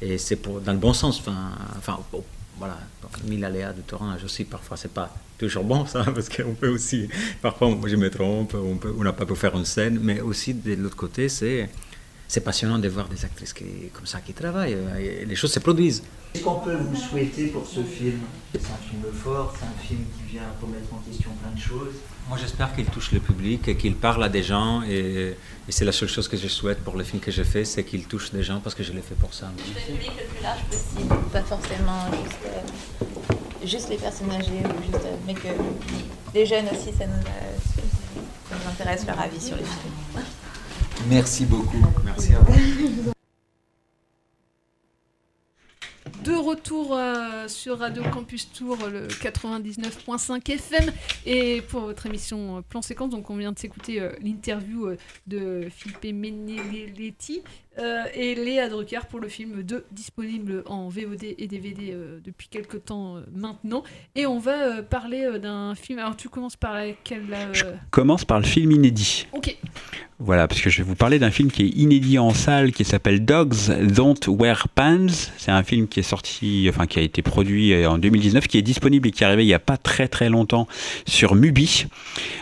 [0.00, 1.20] Et c'est pour, dans le bon sens.
[1.20, 2.24] Enfin, enfin bon,
[2.58, 2.78] voilà,
[3.24, 4.44] mille aléas du tournage aussi.
[4.44, 7.08] Parfois, c'est pas toujours bon, ça, parce qu'on peut aussi.
[7.40, 9.98] Parfois, je me trompe, on n'a pas pu faire une scène.
[10.02, 11.68] Mais aussi, de l'autre côté, c'est.
[12.32, 14.78] C'est passionnant de voir des actrices qui, comme ça qui travaillent.
[14.98, 16.02] Et les choses se produisent.
[16.32, 18.20] Qu'est-ce qu'on peut vous souhaiter pour ce film
[18.54, 21.96] C'est un film fort, c'est un film qui vient remettre en question plein de choses?
[22.30, 24.80] Moi, j'espère qu'il touche le public et qu'il parle à des gens.
[24.84, 25.36] Et,
[25.68, 27.84] et c'est la seule chose que je souhaite pour le film que j'ai fait, c'est
[27.84, 29.50] qu'il touche des gens parce que je l'ai fait pour ça.
[29.54, 34.90] Le public le plus large possible, pas forcément juste, euh, juste les personnes âgées, ou
[34.90, 35.48] juste, euh, mais que
[36.32, 37.58] les jeunes aussi, ça nous, euh,
[38.48, 40.24] ça nous intéresse leur avis sur les films.
[41.08, 41.84] Merci beaucoup.
[42.04, 43.12] Merci à vous.
[46.24, 50.92] De retour euh, sur Radio Campus Tour, le 99.5 FM,
[51.26, 54.90] et pour votre émission euh, Plan Séquence, on vient de s'écouter euh, l'interview
[55.26, 57.42] de Philippe Meneletti
[57.78, 62.48] euh, et Léa Drucker pour le film 2, disponible en VOD et DVD euh, depuis
[62.48, 63.82] quelques temps euh, maintenant.
[64.14, 65.98] Et on va parler d'un film.
[65.98, 69.26] Alors tu commences par laquelle euh, Commence par le film inédit.
[69.32, 69.56] Ok.
[70.18, 72.84] Voilà, parce que je vais vous parler d'un film qui est inédit en salle, qui
[72.84, 75.06] s'appelle Dogs Don't Wear Pants.
[75.38, 78.62] C'est un film qui est sorti, enfin qui a été produit en 2019, qui est
[78.62, 80.68] disponible et qui est arrivé il n'y a pas très très longtemps
[81.06, 81.86] sur Mubi.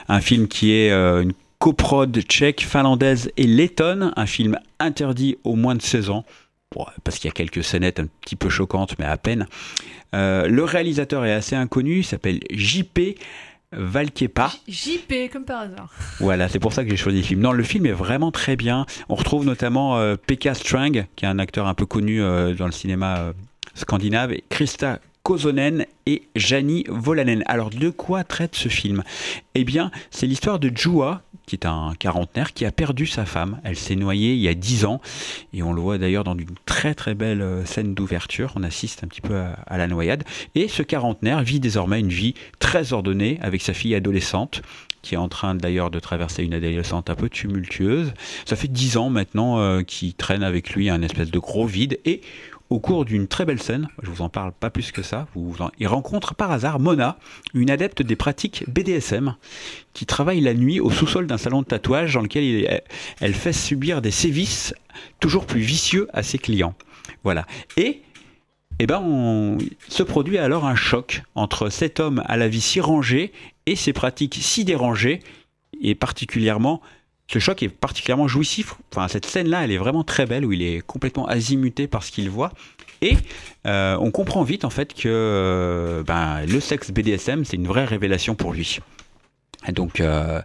[0.09, 4.13] Un film qui est une coprode tchèque, finlandaise et lettonne.
[4.17, 6.25] Un film interdit aux moins de 16 ans.
[6.75, 9.47] Bon, parce qu'il y a quelques scénettes un petit peu choquantes, mais à peine.
[10.15, 13.19] Euh, le réalisateur est assez inconnu, il s'appelle JP
[13.73, 14.53] Valkepa.
[14.67, 15.93] JP, comme par hasard.
[16.19, 17.41] Voilà, c'est pour ça que j'ai choisi le film.
[17.41, 18.87] Non, le film est vraiment très bien.
[19.09, 22.67] On retrouve notamment euh, Pekka Strang, qui est un acteur un peu connu euh, dans
[22.67, 23.33] le cinéma
[23.75, 27.43] scandinave, et Krista Kosonen et Jani Volanen.
[27.47, 29.03] Alors, de quoi traite ce film?
[29.55, 33.61] Eh bien, c'est l'histoire de Jua, qui est un quarantenaire, qui a perdu sa femme.
[33.65, 35.01] Elle s'est noyée il y a dix ans,
[35.53, 38.53] et on le voit d'ailleurs dans une très très belle euh, scène d'ouverture.
[38.57, 40.25] On assiste un petit peu à, à la noyade.
[40.55, 44.63] Et ce quarantenaire vit désormais une vie très ordonnée avec sa fille adolescente
[45.03, 48.13] qui est en train d'ailleurs de traverser une adolescente un peu tumultueuse.
[48.45, 51.99] Ça fait dix ans maintenant euh, qu'il traîne avec lui un espèce de gros vide
[52.05, 52.21] et
[52.71, 55.55] au cours d'une très belle scène, je vous en parle pas plus que ça, vous
[55.79, 57.19] il rencontre par hasard Mona,
[57.53, 59.35] une adepte des pratiques BDSM,
[59.93, 62.81] qui travaille la nuit au sous-sol d'un salon de tatouage dans lequel
[63.21, 64.73] elle fait subir des sévices
[65.19, 66.75] toujours plus vicieux à ses clients.
[67.25, 67.45] Voilà.
[67.77, 68.03] Et
[68.79, 73.33] eh ben, se produit alors un choc entre cet homme à la vie si rangée
[73.67, 75.21] et ses pratiques si dérangées,
[75.83, 76.81] et particulièrement,
[77.31, 78.75] ce choc est particulièrement jouissif.
[78.91, 82.11] Enfin, cette scène-là, elle est vraiment très belle, où il est complètement azimuté par ce
[82.11, 82.51] qu'il voit.
[83.03, 83.17] Et
[83.67, 87.85] euh, on comprend vite, en fait, que euh, ben, le sexe BDSM, c'est une vraie
[87.85, 88.81] révélation pour lui.
[89.73, 90.43] Donc, euh,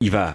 [0.00, 0.34] il va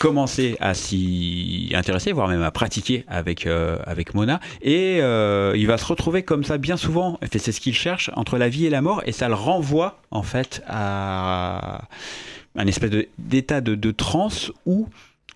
[0.00, 4.40] commencer à s'y intéresser, voire même à pratiquer avec, avec Mona.
[4.62, 8.36] Et il va se retrouver comme ça bien souvent, et c'est ce qu'il cherche, entre
[8.36, 11.82] la vie et la mort, et ça le renvoie en fait à
[12.58, 14.88] un espèce d'état de, de transe où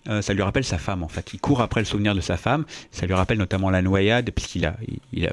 [0.09, 1.33] euh, ça lui rappelle sa femme en fait.
[1.33, 2.65] Il court après le souvenir de sa femme.
[2.91, 4.75] Ça lui rappelle notamment la noyade puisqu'il a,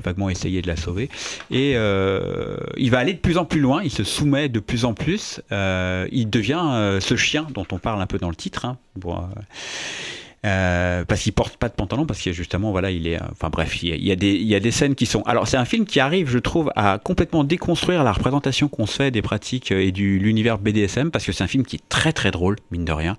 [0.02, 1.08] vaguement essayé de la sauver.
[1.50, 3.82] Et euh, il va aller de plus en plus loin.
[3.82, 5.40] Il se soumet de plus en plus.
[5.50, 8.64] Euh, il devient ce chien dont on parle un peu dans le titre.
[8.64, 8.78] hein.
[8.96, 9.28] Bon,
[10.46, 13.50] euh, parce qu'il porte pas de pantalon parce que justement voilà il est euh, enfin
[13.50, 15.66] bref il y, a, des il y a des scènes qui sont alors c'est un
[15.66, 19.70] film qui arrive je trouve à complètement déconstruire la représentation qu'on se fait des pratiques
[19.70, 22.56] euh, et du l'univers BDSM parce que c'est un film qui est très très drôle
[22.70, 23.18] mine de rien.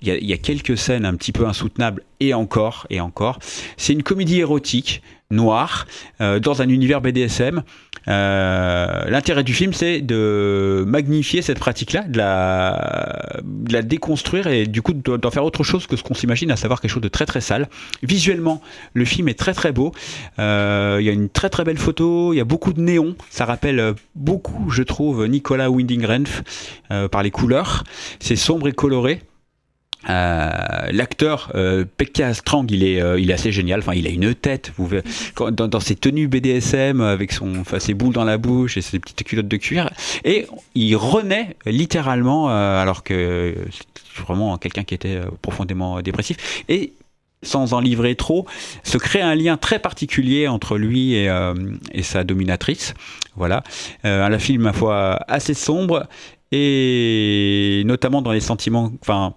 [0.00, 3.38] Il y a quelques scènes un petit peu insoutenables et encore et encore.
[3.76, 5.00] C'est une comédie érotique
[5.32, 5.86] noire
[6.20, 7.62] euh, dans un univers BDSM
[8.08, 12.16] euh, l'intérêt du film c'est de magnifier cette pratique là de
[13.72, 16.56] la, déconstruire et du coup de- d'en faire autre chose que ce qu'on s'imagine à
[16.56, 17.68] savoir quelque chose de très très sale.
[18.02, 18.60] Visuellement
[18.94, 19.92] le film est très très beau.
[20.38, 23.14] Euh, il y a une très très belle photo il y a beaucoup de néons.
[23.30, 26.24] Ça rappelle beaucoup je trouve Nicolas Winding Refn
[26.90, 27.84] euh, par les couleurs.
[28.20, 29.20] C'est sombre et coloré
[30.08, 30.50] euh,
[30.90, 33.80] l'acteur euh, Pekka Strang, il est, euh, il est assez génial.
[33.80, 34.72] Enfin, il a une tête.
[34.76, 34.88] Vous
[35.50, 39.24] dans, ses tenues BDSM, avec son, enfin, ses boules dans la bouche et ses petites
[39.24, 39.90] culottes de cuir,
[40.24, 46.64] et il renaît littéralement, euh, alors que c'est vraiment quelqu'un qui était profondément dépressif.
[46.68, 46.92] Et
[47.44, 48.46] sans en livrer trop,
[48.84, 51.28] se crée un lien très particulier entre lui et,
[52.02, 52.94] sa dominatrice.
[53.34, 53.64] Voilà,
[54.04, 56.06] un film à fois assez sombre
[56.52, 59.34] et notamment dans les sentiments, enfin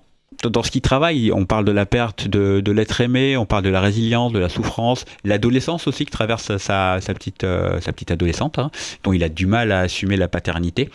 [0.49, 3.69] dans- ce qu'il travaille, on parle de la perte de, l'être aimé, on parle de
[3.69, 7.79] la résilience, de la souffrance, l'adolescence aussi que traverse sa, petite, euh,
[8.09, 8.71] adolescente, hein,
[9.03, 10.89] dont il a du mal à assumer la paternité.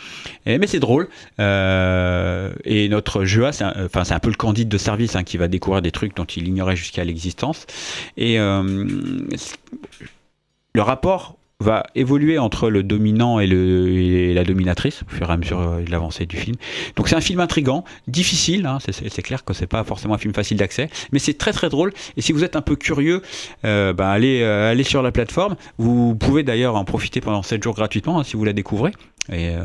[0.47, 1.09] Mais c'est drôle.
[1.39, 5.83] Euh, et notre Joa, c'est un, peu le candide de service hein, qui va découvrir
[5.83, 7.67] des trucs dont il ignorait jusqu'à l'existence.
[8.17, 8.63] Et euh,
[10.75, 15.33] le rapport va évoluer entre le dominant et, le, et la dominatrice au fur et
[15.33, 16.57] à mesure euh, de l'avancée du film.
[16.97, 20.33] Donc c'est un film intrigant, difficile, hein, c'est- clair que c'est pas forcément un film
[20.35, 21.93] facile d'accès, mais c'est très très drôle.
[22.17, 23.21] Et si vous êtes un peu curieux,
[23.65, 25.57] euh, ben, allez, euh, allez sur la plateforme.
[25.79, 28.93] Vous pouvez d'ailleurs en profiter pendant 7 jours gratuitement hein, si vous la découvrez.
[29.31, 29.61] Et euh,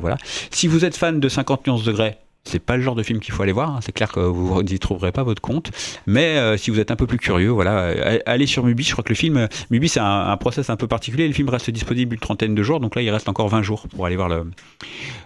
[0.00, 0.16] voilà.
[0.50, 3.34] Si vous êtes fan de 50 nuances degrés, C'est pas le genre de film qu'il
[3.34, 3.70] faut aller voir.
[3.76, 3.80] hein.
[3.82, 5.70] C'est clair que vous n'y trouverez pas votre compte.
[6.06, 7.92] Mais euh, si vous êtes un peu plus curieux, voilà,
[8.24, 8.84] allez sur Mubi.
[8.84, 11.26] Je crois que le film, euh, Mubi, c'est un, un process un peu particulier.
[11.26, 12.78] Le film reste disponible une trentaine de jours.
[12.80, 14.50] Donc là, il reste encore 20 jours pour aller voir le,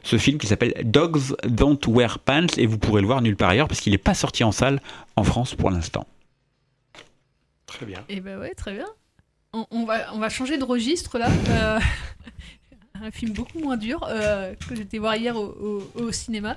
[0.03, 2.47] ce film qui s'appelle Dogs Don't Wear Pants.
[2.57, 4.81] Et vous pourrez le voir nulle part ailleurs parce qu'il n'est pas sorti en salle
[5.17, 6.07] en France pour l'instant.
[7.67, 8.01] Très bien.
[8.09, 8.87] Et ben ouais, très bien.
[9.53, 11.29] On, on va, on va changer de registre là.
[11.49, 11.79] Euh,
[13.03, 15.47] un film beaucoup moins dur euh, que j'étais voir hier au,
[15.97, 16.57] au- au cinéma.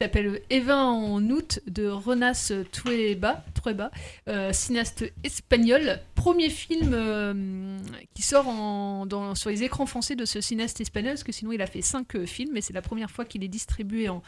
[0.00, 3.92] Il s'appelle Eva en août de Renas Trueba, Trueba
[4.28, 6.00] euh, cinéaste espagnol.
[6.16, 7.78] Premier film euh,
[8.12, 8.46] qui sort
[9.34, 12.16] sur les écrans français de ce cinéaste espagnol, parce que sinon il a fait cinq
[12.16, 14.20] euh, films, et c'est la première fois qu'il est distribué en,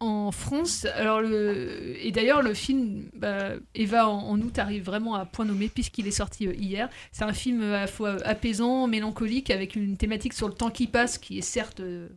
[0.00, 0.86] en France.
[0.94, 1.22] Alors.
[1.22, 6.12] Et d'ailleurs, le film bah, Eva en, août arrive vraiment à point nommé puisqu'il est
[6.12, 6.88] sorti euh, hier.
[7.12, 10.86] C'est un film à la fois apaisant, mélancolique, avec une thématique sur le temps qui
[10.86, 12.08] passe, qui est certes euh,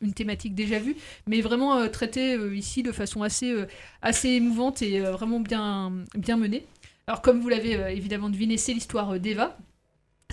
[0.00, 3.54] une thématique déjà vue, mais vraiment euh, traitée euh, ici de façon assez,
[4.02, 6.66] assez émouvante et vraiment bien, bien menée.
[7.06, 9.56] Alors comme vous l'avez évidemment deviné, c'est l'histoire d'Eva.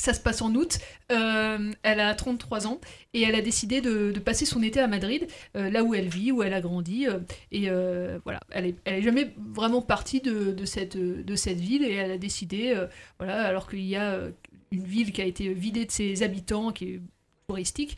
[0.02, 0.80] Ça se passe en août.
[1.12, 2.82] Euh, elle a 33 ans
[3.14, 6.32] et elle a décidé de, passer son été à Madrid, euh, là où elle vit,
[6.32, 7.06] où elle a grandi.
[7.08, 7.20] euh,
[7.52, 7.70] et
[8.24, 12.76] voilà, elle est, elle est jamais vraiment partie de, cette, ville et elle a décidé,
[13.20, 14.22] voilà, alors qu'il y a
[14.72, 17.02] une ville qui a été vidée de ses habitants, qui est
[17.48, 17.96] touristique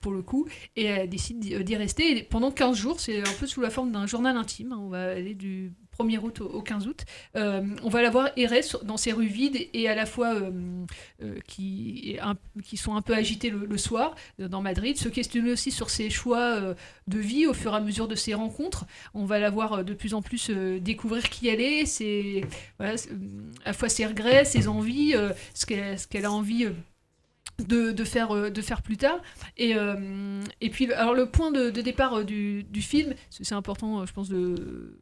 [0.00, 3.00] pour le coup, et elle décide d'y rester pendant 15 jours.
[3.00, 4.70] C'est un peu sous la forme d'un journal intime.
[4.70, 4.78] hein.
[4.80, 7.04] On va aller du 1er août au au 15 août.
[7.34, 10.50] On va la voir errer dans ces rues vides et à la fois euh,
[11.22, 12.18] euh, qui,
[12.76, 16.74] sont un peu agitées le, soir euh, dans Madrid, se questionner aussi sur ses choix
[17.06, 18.86] de vie au fur et à mesure de ses rencontres.
[19.14, 22.44] On va la voir de plus en plus découvrir qui elle est, ses,
[22.78, 22.94] à
[23.64, 25.14] la fois ses regrets, ses envies,
[25.54, 25.66] ce
[26.06, 26.66] qu'elle a envie.
[27.58, 29.20] de, faire, de faire plus tard.
[29.56, 29.74] Et,
[30.70, 34.98] puis, alors le point de, départ du, du film, c'est important, je pense, de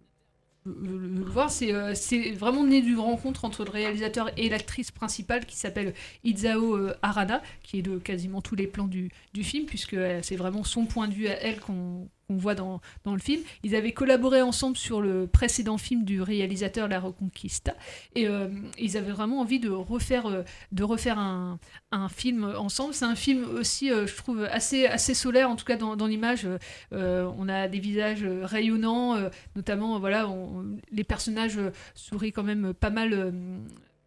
[0.67, 5.45] le voir, c'est euh, c'est vraiment né d'une rencontre entre le réalisateur et l'actrice principale
[5.45, 5.93] qui s'appelle
[6.25, 10.21] Izao euh, Arada, qui est de quasiment tous les plans du, du film, puisque euh,
[10.23, 13.43] c'est vraiment son point de vue à elle qu'on qu'on voit dans, dans le film.
[13.63, 17.75] Ils avaient collaboré ensemble sur le précédent film du réalisateur La Reconquista,
[18.15, 21.59] et euh, ils avaient vraiment envie de refaire, euh, de refaire un,
[21.93, 22.95] un film ensemble.
[22.95, 26.47] C'est un film aussi, euh, je trouve, assez, assez solaire, en tout cas dans, l'image.
[26.93, 29.17] On a des visages rayonnants,
[29.57, 30.29] notamment, voilà,
[30.91, 31.59] les personnages
[31.95, 33.33] sourient quand même pas mal.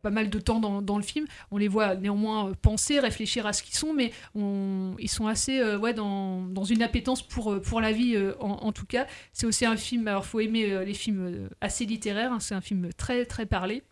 [0.07, 1.25] Pas mal de temps dans, le film.
[1.51, 5.59] On les voit néanmoins euh, penser, réfléchir à ce qu'ils sont, mais ils sont assez
[5.59, 9.05] euh, dans, une appétence pour, euh, la vie, en, tout cas.
[9.33, 12.89] C'est aussi un film, alors faut aimer les films assez littéraires, hein, c'est un film
[12.95, 13.83] très très parlé.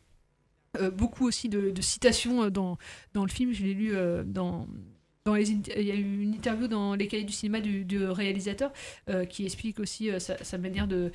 [0.93, 2.78] Beaucoup aussi de, citations dans,
[3.13, 3.93] le film, je l'ai lu
[4.25, 4.67] dans...
[5.28, 8.71] Les il y a eu une interview dans les cahiers du cinéma du, réalisateur
[9.30, 11.12] qui explique aussi sa manière de,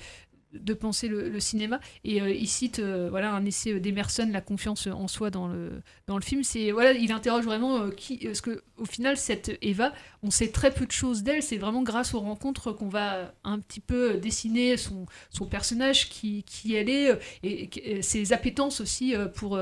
[0.52, 1.80] de penser le, cinéma.
[2.04, 5.82] Et euh, il cite euh, voilà, un essai d'Emerson, La confiance en soi dans le,
[6.06, 6.42] dans le film.
[6.42, 8.18] C'est, voilà, il interroge vraiment euh, qui.
[8.18, 11.42] Parce que, au final, cette Eva, on sait très peu de choses d'elle.
[11.42, 16.42] C'est vraiment grâce aux rencontres qu'on va un petit peu dessiner son, son personnage, qui,
[16.44, 19.58] qui elle est, et, et ses appétences aussi pour.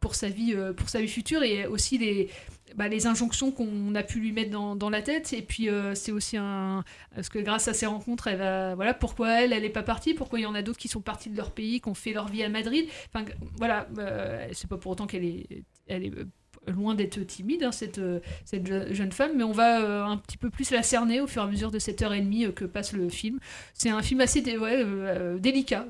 [0.00, 2.28] pour sa vie pour sa vie future et aussi les
[2.76, 5.32] bah, les injonctions qu'on a pu lui mettre dans, la tête.
[5.32, 8.94] Et puis euh, c'est aussi un parce que grâce à ces rencontres elle va voilà
[8.94, 10.14] pourquoi elle elle est pas partie?
[10.14, 12.12] Pourquoi il y en a d'autres qui sont partis de leur pays qui ont fait
[12.12, 12.86] leur vie à Madrid?
[13.12, 13.24] Enfin
[13.56, 15.64] voilà euh, c'est pas pour autant qu'elle est
[16.66, 20.16] loin d'être timide hein, cette euh, cette je- jeune femme mais on va euh, un
[20.16, 22.46] petit peu plus la cerner au fur et à mesure de cette heure et demie
[22.46, 23.38] euh, que passe le film.
[23.74, 25.86] C'est un film assez délicat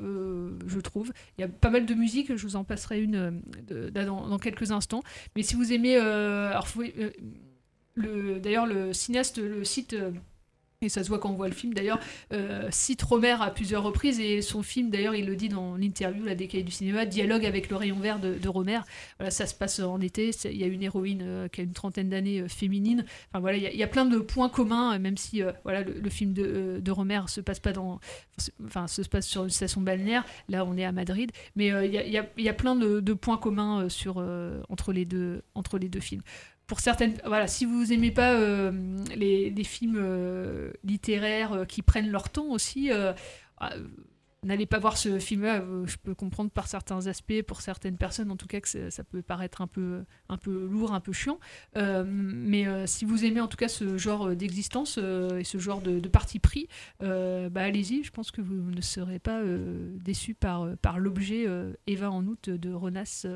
[0.67, 1.13] je trouve.
[1.37, 3.43] Il y a pas mal de musique je vous en passerai une
[3.93, 5.03] dans, quelques instants.
[5.37, 5.97] Mais si vous aimez
[7.97, 9.63] d'ailleurs le cinéaste le
[9.95, 10.11] euh,
[10.83, 11.99] et ça se voit quand on voit le film d'ailleurs,
[12.33, 16.25] euh, cite Romer à plusieurs reprises et son film d'ailleurs il le dit dans l'interview
[16.25, 18.81] La décaille du cinéma, dialogue avec le rayon vert de, de Romer.
[19.19, 21.73] Voilà, ça se passe en été, il y a une héroïne euh, qui a une
[21.73, 23.05] trentaine d'années euh, féminine.
[23.31, 26.81] Enfin voilà, il y, a- plein de points communs, même si voilà le, film de,
[26.83, 28.01] de Romer se passe pas dans,
[28.65, 30.25] enfin se passe sur une station balnéaire.
[30.49, 33.13] Là on est à Madrid, mais il y, a, y y a plein de, de
[33.13, 34.25] points communs sur
[34.69, 36.23] entre les deux entre les deux films
[36.73, 38.73] pour certaines, voilà, si vous aimez pas euh,
[39.15, 42.91] les, films euh, littéraires euh, qui prennent leur temps aussi,
[44.43, 45.63] n'allez pas voir ce film-là.
[45.85, 49.21] Je peux comprendre par certains aspects, pour certaines personnes en tout cas, que ça peut
[49.21, 51.39] paraître un peu, un peu lourd, un peu chiant.
[51.77, 56.39] Mais si vous aimez en tout cas ce genre d'existence et ce genre de, parti
[56.39, 56.69] pris,
[57.01, 58.03] bah, allez-y.
[58.03, 59.43] Je pense que vous ne serez pas
[60.03, 61.47] déçus par, par l'objet
[61.87, 63.27] Eva en août de Ronas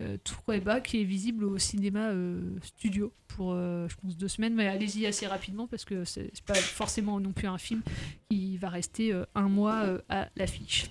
[0.00, 4.28] euh, euh, Trueba, qui est visible au cinéma euh, studio pour, euh, je pense, deux
[4.28, 4.54] semaines.
[4.54, 7.82] Mais allez-y assez rapidement parce que c'est pas forcément non plus un film
[8.30, 10.90] qui va rester un mois à l'affiche.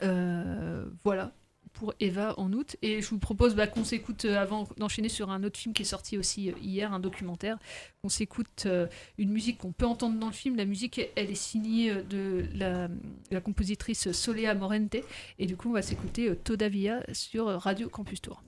[0.00, 1.32] Voilà
[1.74, 2.76] pour Eva en août.
[2.80, 5.82] Et je vous propose bah, qu'on s'écoute euh, avant d'enchaîner sur un autre film qui
[5.82, 7.58] est sorti aussi euh, hier, un documentaire.
[8.02, 8.86] On s'écoute euh,
[9.18, 10.56] une musique qu'on peut entendre dans le film.
[10.56, 12.88] La musique, elle est signée de la,
[13.30, 14.96] la compositrice Solea Morente.
[15.38, 18.42] Et du coup, on va s'écouter Todavia sur Radio Campus Tour.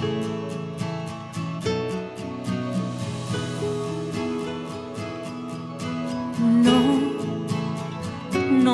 [0.00, 0.37] No,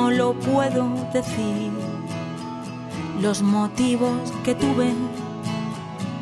[0.05, 1.71] no lo puedo decir.
[3.19, 4.93] Los motivos que tuve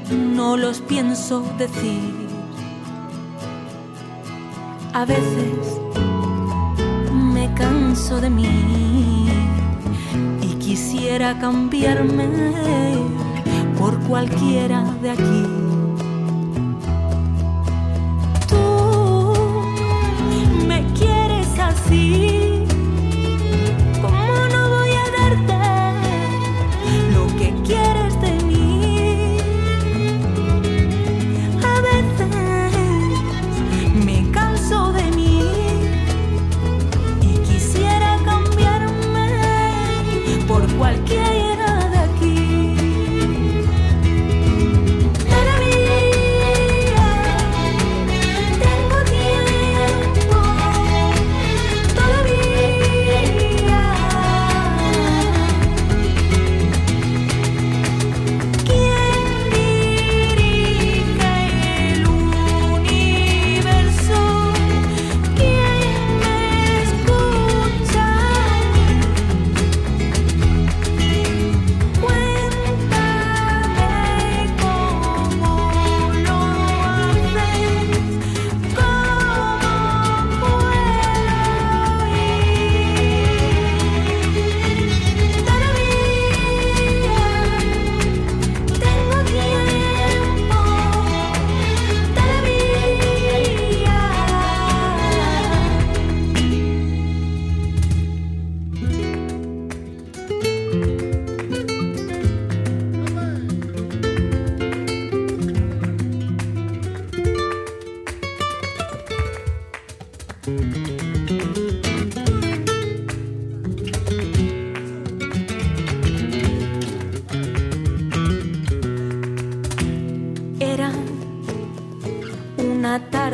[0.10, 2.30] no los pienso decir.
[4.94, 5.82] A veces
[7.34, 9.28] me canso de mí
[10.42, 12.30] y quisiera cambiarme
[13.78, 15.44] por cualquiera de aquí.
[18.48, 19.34] Tú
[20.68, 22.43] me quieres así.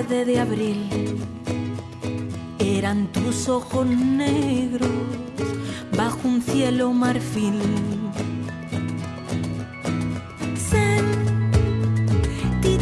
[0.08, 0.88] De abril.
[2.58, 4.90] Eran tus ojos negros
[5.96, 7.60] bajo un cielo marfil.
[10.70, 11.58] Sentí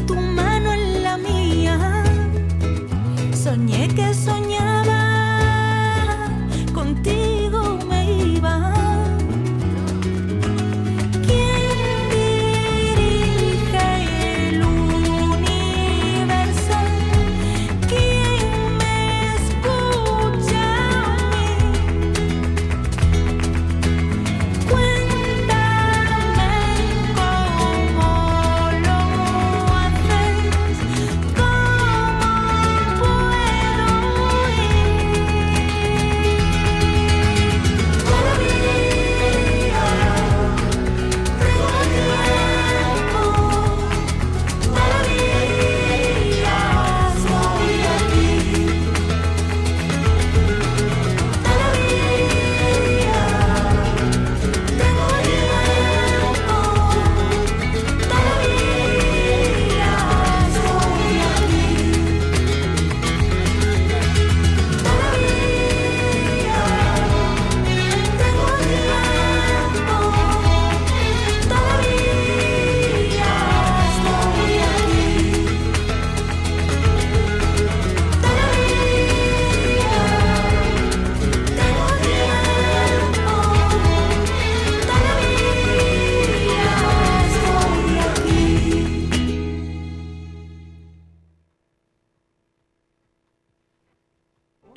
[0.05, 2.03] tu mano en la mía.
[3.33, 4.56] Soñé que soñaba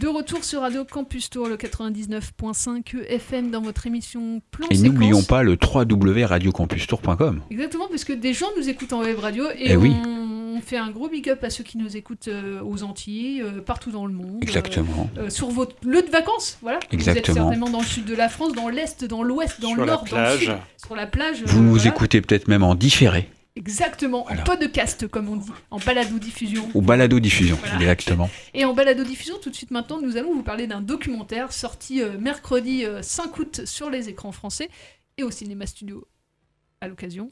[0.00, 5.22] De retour sur Radio Campus Tour, le 99.5 FM dans votre émission Plan Et n'oublions
[5.22, 7.42] pas le www.radiocampustour.com.
[7.50, 9.94] Exactement, parce que des gens nous écoutent en web radio et Eh on, oui.
[10.56, 13.60] on fait un gros big up à ceux qui nous écoutent euh, aux Antilles, euh,
[13.60, 14.38] partout dans le monde.
[14.42, 15.08] Exactement.
[15.16, 16.80] euh, euh, sur votre lieu de vacances, voilà.
[16.80, 17.34] Vous êtes Exactement.
[17.50, 19.92] certainement dans le sud de la France, dans l'est, dans l'ouest, dans Sur le la
[19.92, 20.52] nord, dans le sud,
[20.84, 21.42] sur la plage.
[21.42, 21.90] euh, Vous nous voilà.
[21.90, 26.68] écoutez peut-être même en différé Exactement, en podcast, comme on dit, en balado-diffusion.
[26.74, 27.56] ou balado-diffusion.
[27.60, 27.76] Voilà.
[27.76, 28.28] Exactement.
[28.52, 32.18] Et en balado-diffusion, tout de suite maintenant, nous allons vous parler d'un documentaire sorti euh,
[32.18, 34.68] mercredi euh, 5 août sur les écrans français
[35.18, 36.04] et au cinéma studio
[36.80, 37.30] à l'occasion.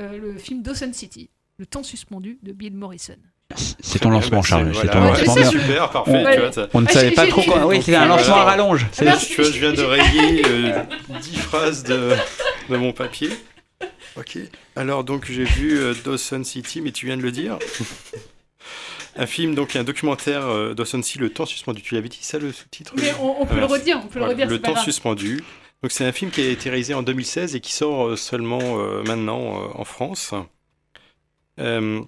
[0.00, 3.14] euh, le film Dawson City, Le temps suspendu de Bill Morrison.
[3.54, 4.74] C'est ton lancement, c'est- Charles.
[4.74, 4.92] C'est voilà.
[4.92, 5.50] ton Ouais, lancement.
[5.50, 7.66] super, parfait, On, tu vois, on ne Ah, savait pas trop quoi.
[7.66, 8.16] Oui, c'est un voilà.
[8.16, 8.86] lancement à rallonge.
[8.96, 10.82] Tu vois, tu vois, je viens de rayer euh,
[11.20, 12.14] 10 phrases de,
[12.70, 13.28] de mon papier.
[14.16, 14.38] Ok.
[14.76, 17.58] Alors, donc, j'ai vu euh, Dawson City, mais tu viens de le dire.
[19.16, 21.82] un film, donc, un documentaire euh, Dawson City, Le temps suspendu.
[21.82, 22.92] Tu l'avais dit ça, le sous-titre?
[22.98, 24.84] Mais on- on peut le redire, on peut le redire, Le pas temps grave.
[24.84, 25.42] suspendu.
[25.82, 28.60] Donc, c'est un film qui a été réalisé en 2016 et qui sort euh, seulement
[28.78, 30.32] euh, maintenant euh, en France.
[31.58, 32.02] Euh,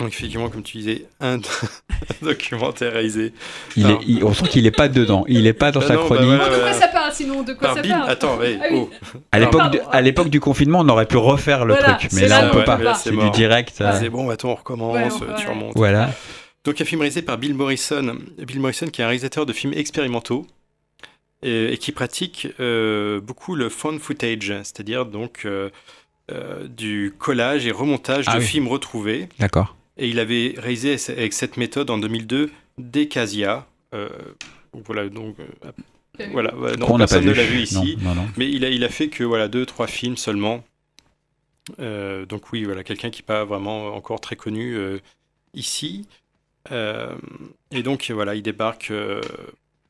[0.00, 1.40] donc, effectivement, comme tu disais, un, un
[2.22, 3.32] documentaire réalisé.
[3.76, 5.24] Il est, il- on sent qu'il n'est pas dedans.
[5.28, 6.24] Il n'est pas dans Ah sa non, bah chronique.
[6.36, 6.72] voilà, De quoi ouais.
[6.72, 8.78] ça parle sinon De quoi Par ça parle Attends, ouais, Ah oui.
[8.80, 8.90] oh.
[9.32, 12.26] À l'époque, du, à l'époque du confinement, on aurait pu refaire le Voilà, truc, mais
[12.28, 12.78] là, ça, on peut ouais, pas.
[12.78, 13.76] là, C'est du direct.
[13.80, 15.38] Ah, euh, C'est bon, attends, on recommence, Ouais, on- ouais.
[15.38, 15.72] tu remontes.
[15.76, 16.10] Voilà.
[16.64, 18.16] Donc un film réalisé par Bill Morrison.
[18.38, 20.46] Bill Morrison qui est un réalisateur de films expérimentaux
[21.42, 25.70] et, et qui pratique euh, beaucoup le found footage, c'est-à-dire donc euh,
[26.30, 28.44] euh, du collage et remontage Ah de oui.
[28.46, 29.28] films retrouvés.
[29.38, 29.74] D'accord.
[30.00, 33.66] Et il avait réalisé avec cette méthode en 2002 Decasia.
[33.94, 34.08] Euh,
[34.72, 37.96] voilà, donc euh, voilà, ouais, non, Qu'on n'a pas personne ne l'a vu ici.
[38.00, 38.28] Non, non, non.
[38.36, 40.64] Mais il a, il a fait que voilà deux, trois films seulement.
[41.78, 44.98] Euh, donc oui, voilà quelqu'un qui n'est pas vraiment encore très connu euh,
[45.54, 46.06] ici.
[46.72, 47.14] Euh,
[47.70, 49.20] et donc voilà, il débarque euh,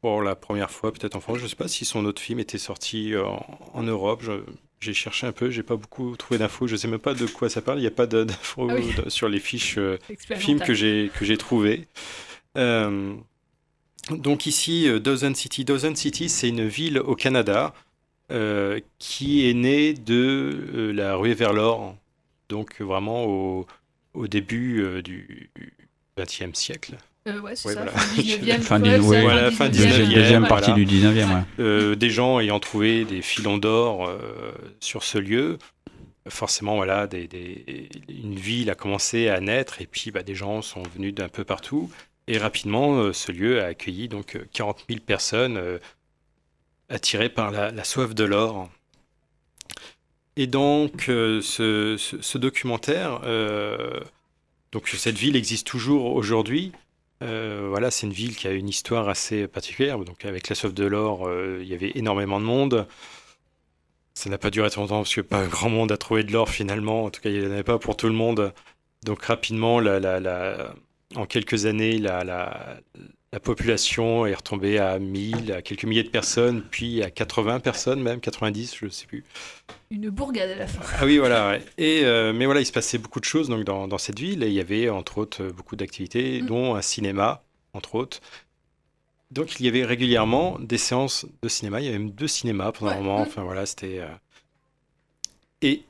[0.01, 1.39] pour la première fois peut-être en France.
[1.39, 3.45] Je ne sais pas si son autre film était sorti en,
[3.75, 4.23] en Europe.
[4.23, 4.43] Je-
[4.81, 6.67] J'ai cherché un peu, j'ai pas beaucoup trouvé d'infos.
[6.67, 7.79] Je sais même pas de quoi ça parle.
[7.79, 8.95] Il n'y a pas d'infos Ah oui.
[9.09, 9.99] sur les fiches euh,
[10.37, 11.87] films que j'ai que j'ai trouvés.
[12.57, 13.15] Euh,
[14.11, 15.65] donc ici, euh, Dawson City.
[15.67, 17.75] Dawson City, c'est une ville au Canada
[18.33, 21.95] euh, qui est née de la ruée vers l'or,
[22.49, 23.67] donc vraiment au,
[24.15, 25.51] au début du
[26.19, 26.97] XXe siècle.
[27.29, 27.99] Euh, ouais, c'est Ouais, ça, voilà.
[27.99, 29.03] fin 19e, Fin du- ouais, ouais.
[29.17, 30.49] c'est Voilà, fin 19e, Deuxième, deuxième voilà.
[30.49, 31.43] partie du 19e, ouais.
[31.59, 35.59] Euh, des gens ayant trouvé des filons d'or euh, sur ce lieu.
[36.29, 40.63] Forcément, voilà, des, des- une ville a commencé à naître et puis bah, des gens
[40.63, 41.91] sont venus d'un peu partout.
[42.27, 45.79] Et rapidement, euh, ce lieu a accueilli donc euh, 40 000 personnes euh,
[46.89, 48.71] attirées par la, la soif de l'or.
[50.37, 54.01] Et donc, euh, ce, ce- ce documentaire, euh,
[54.73, 56.73] donc cette ville existe toujours aujourd'hui.
[57.23, 59.99] Euh, voilà, c'est une ville qui a une histoire assez particulière.
[59.99, 62.87] Donc, avec la soif de l'or, euh, il y avait énormément de monde.
[64.15, 66.49] Ça n'a pas duré très longtemps parce que pas grand monde a trouvé de l'or
[66.49, 67.05] finalement.
[67.05, 68.53] En tout cas, il n'y en avait pas pour tout le monde.
[69.05, 70.75] Donc, rapidement, la, la- la-
[71.17, 72.25] en quelques années, la,
[73.33, 77.61] la- la population est retombée à 1000, à quelques milliers de personnes, puis à 80
[77.61, 79.25] personnes, même 90, je ne sais plus.
[79.91, 80.83] Une bourgade à la fin.
[80.99, 81.51] Ah oui, voilà.
[81.51, 81.63] ouais.
[81.79, 84.43] Et, euh, mais voilà, il se passait beaucoup de choses donc, dans, dans cette ville
[84.43, 86.47] et il y avait entre autres beaucoup d'activités, Mm.
[86.47, 88.21] dont un cinéma, entre autres.
[89.31, 91.81] Donc il y avait régulièrement des séances de cinéma.
[91.81, 93.19] Il y avait même deux cinémas pendant un moment.
[93.21, 93.23] mm.
[93.23, 94.01] Enfin voilà, c'était.
[94.01, 94.09] euh,
[95.63, 95.85] Et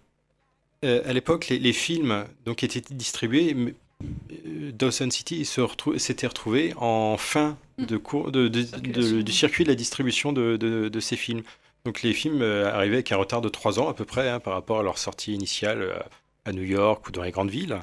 [0.84, 3.74] euh, à l'époque, les, les films donc étaient distribués.
[4.02, 9.68] Euh, Dawson City s'était retrouvé en fin de cours de, de- de- du circuit de
[9.70, 11.42] la distribution de, ces films.
[11.84, 14.38] Donc les films euh, arrivaient avec un retard de 3 ans à peu près hein,
[14.40, 15.98] par rapport à leur sortie initiale euh,
[16.44, 17.78] à New York ou dans les grandes villes.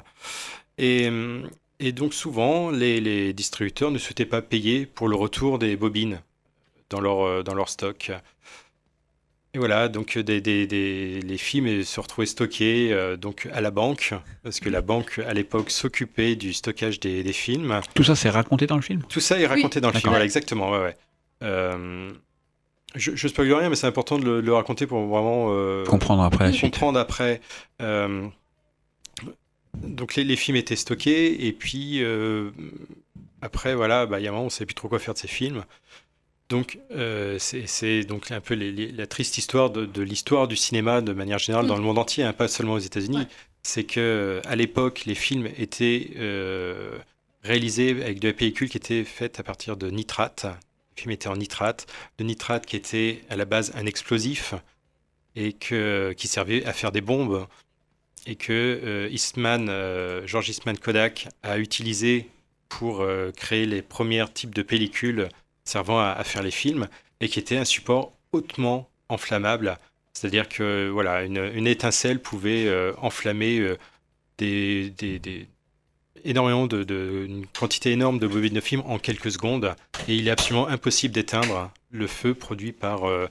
[0.78, 1.08] Et,
[1.80, 6.20] et donc souvent, les, les distributeurs ne souhaitaient pas payer pour le retour des bobines
[6.90, 8.12] dans leur, dans leur stock.
[9.54, 13.60] Et voilà, donc euh, des, des- des- les films se retrouvaient stockés euh, donc à
[13.62, 17.80] la banque, parce que la banque à l'époque s'occupait du stockage des, des films.
[17.94, 19.02] Tout ça, c'est raconté dans le film?
[19.08, 20.96] Tout ça est raconté dans le film, voilà, exactement, ouais, ouais.
[21.42, 22.10] Euh,
[22.94, 26.22] je, je spoil rien, mais c'est important de le, le raconter pour vraiment euh, Comprendre
[26.24, 26.62] après la suite.
[26.72, 27.40] Comprendre après.
[27.80, 28.26] Euh,
[29.82, 32.50] donc les, les films étaient stockés et puis euh,
[33.42, 35.14] après voilà, bah, il y a un moment on ne savait plus trop quoi faire
[35.14, 35.64] de ces films.
[36.48, 40.56] Donc euh, c'est donc un peu les- les- la triste histoire de, de l'histoire du
[40.56, 43.26] cinéma de manière générale dans le monde entier, hein, pas seulement aux États-Unis.
[43.62, 46.96] C'est que à l'époque les films étaient euh,
[47.42, 50.46] réalisés avec de la pellicule qui était faite à partir de nitrate.
[50.96, 51.86] Le film était en nitrate.
[52.18, 54.54] Le nitrate qui était à la base un explosif.
[55.36, 57.46] et que, qui servait à faire des bombes
[58.26, 62.28] et que euh, Eastman, euh, George Eastman Kodak a utilisé
[62.68, 65.28] pour euh, créer les premiers types de pellicules
[65.68, 66.88] servant à, à faire les films
[67.20, 69.78] et qui était un support hautement enflammable.
[70.12, 73.76] C'est-à-dire que voilà, une, une étincelle pouvait euh, enflammer euh,
[74.38, 75.46] des, des- des-
[76.24, 79.74] énormément de, de- une quantité énorme de bobines de film en quelques secondes
[80.08, 83.28] et il est absolument impossible d'éteindre le feu produit par euh,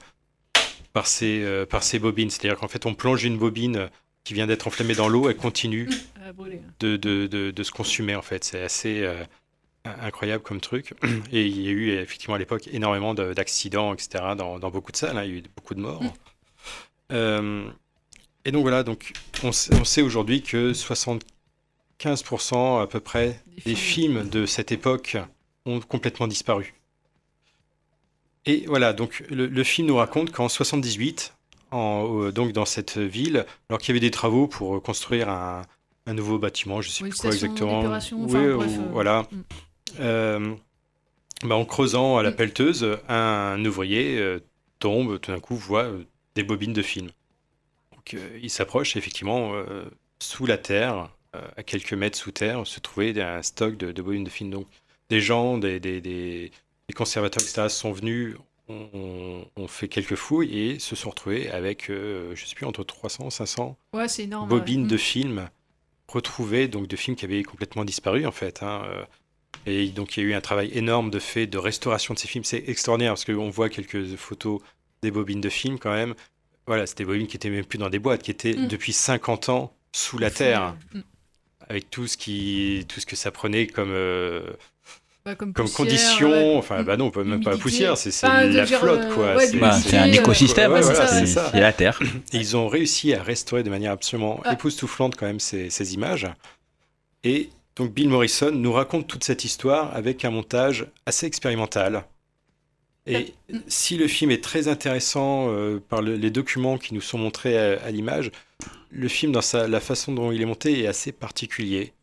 [0.94, 2.30] par ces par ces bobines.
[2.30, 3.90] C'est-à-dire qu'en fait on plonge une bobine
[4.24, 5.90] qui vient d'être enflammée dans l'eau, elle continue
[6.80, 6.96] de,
[7.52, 8.44] de, se consumer en fait.
[8.44, 9.06] C'est assez
[10.02, 10.94] incroyable comme truc.
[11.32, 14.24] Et il y a eu effectivement à l'époque énormément de- d'accidents, etc.
[14.38, 15.18] Dans, dans beaucoup de salles.
[15.18, 15.24] hein.
[15.24, 16.02] Il y a eu beaucoup de morts.
[17.12, 17.70] Euh,
[18.46, 19.14] et donc voilà, donc
[19.44, 25.18] on, sait- on sait aujourd'hui que 75% à peu près des films de cette époque
[25.66, 26.74] ont complètement disparu.
[28.46, 31.34] Et voilà, donc le, le film nous raconte qu'en 78,
[31.72, 35.64] en, euh, donc dans cette ville, alors qu'il y avait des travaux pour construire un,
[36.06, 37.82] un nouveau bâtiment, je sais Oui, plus quoi exactement.
[37.82, 38.00] Oui, enfin,
[38.58, 39.28] bref, ou- euh, voilà.
[39.32, 39.42] mm.
[40.00, 40.56] Euh,
[41.44, 44.40] bah, en creusant à la pelleteuse, un, ouvrier euh,
[44.80, 46.04] tombe, tout d'un coup voit euh,
[46.36, 47.10] des bobines de film.
[47.94, 49.52] Donc il s'approche, effectivement,
[50.20, 51.10] sous la terre,
[51.58, 54.50] à quelques mètres sous terre, se trouvait un stock de, de bobines de film.
[54.50, 54.68] Donc
[55.10, 56.52] des gens, des, des, des-
[56.88, 58.38] des conservateurs, etc., sont venus,
[58.70, 63.30] ont, fait quelques fouilles et se sont retrouvés avec, euh, je sais plus, entre 300
[63.30, 64.48] 500 Ouais, énorme.
[64.48, 64.88] bobines ouais.
[64.88, 65.00] de Mm.
[65.00, 65.50] films
[66.08, 68.64] retrouvées, donc de films qui avaient complètement disparu en fait.
[68.64, 68.84] hein.
[69.66, 72.28] Et donc il y a eu un travail énorme de fait de restauration de ces
[72.28, 72.43] films.
[72.43, 74.62] C'est extraordinaire parce qu'on voit quelques photos
[75.04, 76.14] des bobines de films quand même.
[76.68, 78.68] Voilà, c'était des bobines qui étaient même plus dans des boîtes, qui étaient Mm.
[78.68, 80.76] depuis 50 ans sous la terre,
[81.70, 84.41] avec tout ce qui, tout ce que ça prenait comme euh,
[85.26, 86.30] Bah, comme comme poussière, condition.
[86.30, 86.56] ouais.
[86.58, 89.36] Enfin, bah non, même pas la poussière, c'est la flotte euh, quoi.
[89.36, 92.00] ouais, Bah, c'est un écosystème, Ouais, c'est voilà, la Terre.
[92.32, 94.54] Et ils ont réussi à restaurer de manière absolument Ah.
[94.54, 96.28] époustouflante quand même ces, ces images.
[97.24, 102.05] Et donc Bill Morrison nous raconte toute cette histoire avec un montage assez expérimental.
[103.05, 103.34] Et
[103.67, 107.57] si le film est très intéressant euh, par le- les documents qui nous sont montrés
[107.57, 108.32] à, à l'image,
[108.89, 111.93] le film, dans sa, la façon dont il est monté, est assez particulier.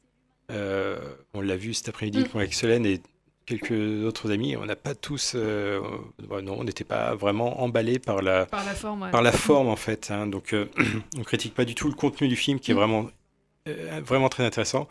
[0.50, 0.98] Euh,
[1.34, 2.38] on l'a vu cet après-midi Mm.
[2.38, 3.00] avec Solène et
[3.44, 4.56] quelques autres amis.
[4.56, 5.80] On n'a pas tous, euh,
[6.42, 9.10] non, on n'était pas vraiment emballés par la, Par la forme, ouais.
[9.10, 10.10] par la forme en fait.
[10.10, 10.26] hein.
[10.26, 10.54] Donc,
[11.18, 12.78] on critique pas du tout le contenu du film qui est Mm.
[12.78, 13.10] vraiment,
[14.02, 14.88] vraiment très intéressant.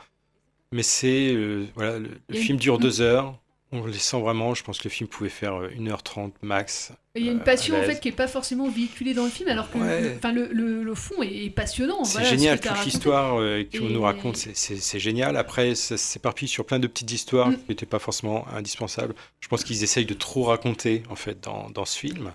[0.74, 3.38] Mais c'est euh, voilà, le, film dure deux heures.
[3.72, 4.54] On les sent vraiment.
[4.56, 6.92] Je pense que le film pouvait faire euh, 1h30 max.
[7.16, 9.24] Et Il y a une euh, passion en fait qui est pas forcément véhiculée dans
[9.24, 10.18] le film, alors que Ouais.
[10.34, 12.04] le, le, fond est, passionnant.
[12.04, 15.38] C'est voilà, génial, toute l'histoire euh, qu'on Et- nous raconte, c'est- génial.
[15.38, 17.56] Après, ça s'éparpille sur plein de petites histoires Mm.
[17.58, 19.14] qui n'étaient pas forcément indispensables.
[19.42, 22.34] Je pense qu'ils essayent de trop raconter, en fait, dans, dans ce film.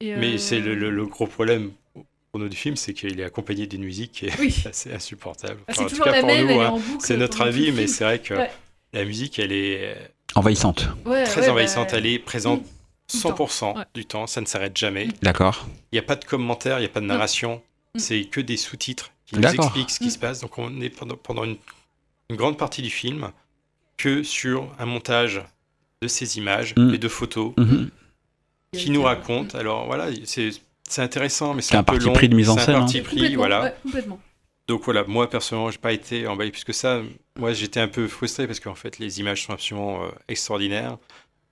[0.00, 1.72] Et, Mais euh, c'est le- le gros problème
[2.30, 4.54] pour nous du film, c'est qu'il est accompagné d'une musique qui est Oui.
[4.66, 5.60] assez insupportable.
[5.66, 6.78] Ah, c'est Enfin, en tout toujours cas la pour même, nous, elle est hein, en
[6.78, 8.50] boucle c'est notre avis, mais c'est vrai que Ouais.
[8.92, 9.96] la musique, elle est
[10.36, 10.86] Envahissante.
[11.06, 11.90] Ouais, très ouais, envahissante.
[11.90, 13.28] bah, Elle est présente tout le temps.
[13.30, 13.84] 100% Ouais.
[13.94, 15.08] du temps, ça ne s'arrête jamais.
[15.22, 15.66] D'accord.
[15.90, 17.60] Il n'y a pas de commentaire, il n'y a pas de narration,
[17.96, 17.98] Mm.
[17.98, 20.10] c'est que des sous-titres qui nous expliquent ce qui Mm.
[20.10, 20.40] se passe.
[20.40, 21.56] Donc on est pendant, pendant une,
[22.28, 23.32] une grande partie du film
[23.96, 25.42] que sur un montage
[26.00, 26.94] de ces images Mm.
[26.94, 27.90] et de photos Mhm.
[28.72, 29.58] qui nous racontent.
[29.58, 30.50] Alors voilà, c'est
[30.90, 32.12] c'est intéressant, mais c'est C'est un peu parti long.
[32.12, 32.80] pris de mise en C'est scène, un hein.
[32.82, 33.62] parti pris, Complètement, voilà.
[33.62, 34.20] ouais, complètement.
[34.68, 37.00] Donc voilà, moi personnellement, j'ai pas été emballé plus que ça.
[37.38, 40.98] Moi, j'étais un peu frustré parce qu'en fait, les images sont absolument euh, extraordinaires.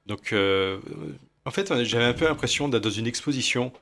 [0.06, 0.78] Donc, euh,
[1.44, 3.72] en fait, j'avais un peu l'impression d'être dans une exposition.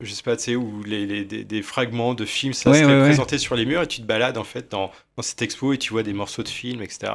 [0.00, 2.78] Je sais pas, tu sais, où les, les- des, des fragments de films, ça Ouais,
[2.80, 3.06] serait ouais, ouais.
[3.08, 5.78] présenté sur les murs et tu te balades en fait dans, dans cette expo et
[5.78, 7.12] tu vois des morceaux de films, etc.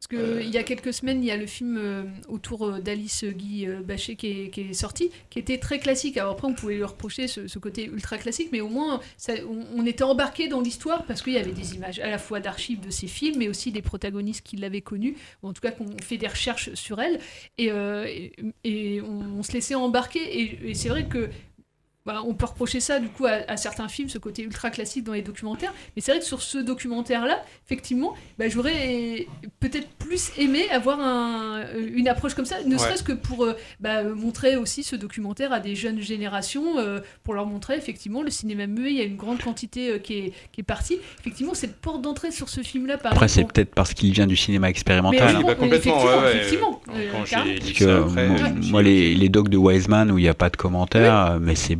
[0.00, 2.78] Parce que il y a quelques semaines, il y a le film euh, autour euh,
[2.78, 6.16] d'Alice Guy euh, Bachet qui est, qui est sorti, qui était très classique.
[6.16, 9.32] Alors après, on pouvait lui reprocher ce, ce côté ultra classique, mais au moins, ça-
[9.50, 12.38] on, on était embarqué dans l'histoire parce qu'il y avait des images à la fois
[12.38, 15.72] d'archives de ces films, mais aussi des protagonistes qui l'avaient connue, ou en tout cas
[15.72, 17.18] qu'on fait des recherches sur elle,
[17.58, 18.32] et, euh, et,
[18.62, 20.20] et on, on se laissait embarquer.
[20.20, 21.28] Et, et c'est vrai que
[22.08, 25.04] bah, on peut reprocher ça du coup à, à certains films, ce côté ultra classique
[25.04, 25.72] dans les documentaires.
[25.94, 29.26] Mais c'est vrai que sur ce documentaire-là, effectivement, bah, j'aurais
[29.60, 31.62] peut-être plus aimé avoir un-
[31.94, 32.78] une approche comme ça, ne Ouais.
[32.78, 37.34] serait-ce que pour euh, bah, montrer aussi ce documentaire à des jeunes générations, euh, pour
[37.34, 38.90] leur montrer effectivement le cinéma muet.
[38.90, 40.98] Il y a une grande quantité euh, qui, est, qui est partie.
[41.20, 44.36] Effectivement, cette porte d'entrée sur ce film-là, par Après, c'est peut-être parce qu'il vient du
[44.36, 45.34] cinéma Mais expérimental.
[45.44, 46.36] bah, complètement, effectivement, ouais, ouais.
[46.36, 48.28] effectivement, Quand- euh, Parce que ça après,
[48.70, 51.54] moi, les, les docs de Wiseman où il n'y a pas de commentaires, euh, mais
[51.54, 51.76] c'est,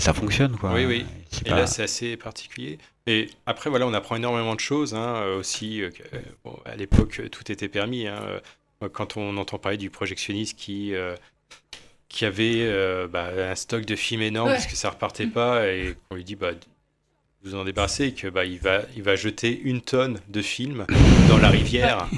[0.00, 0.72] ça fonctionne quoi.
[0.74, 1.06] Oui, oui.
[1.30, 2.78] C'est Et pas- là, c'est assez particulier.
[3.06, 5.82] Et après, voilà, on apprend énormément de choses hein, aussi.
[5.82, 8.06] euh, euh, bon, à l'époque, euh, tout était permis.
[8.06, 8.20] hein.
[8.92, 11.14] Quand on entend parler du projectionniste qui, euh,
[12.08, 14.54] qui avait euh, bah, un stock de films énorme Ouais.
[14.54, 16.52] parce que ça repartait pas et qu'on lui dit bah
[17.42, 20.86] vous en débarrassez et que bah il va il va jeter une tonne de films
[21.28, 22.06] dans la rivière.
[22.12, 22.16] Je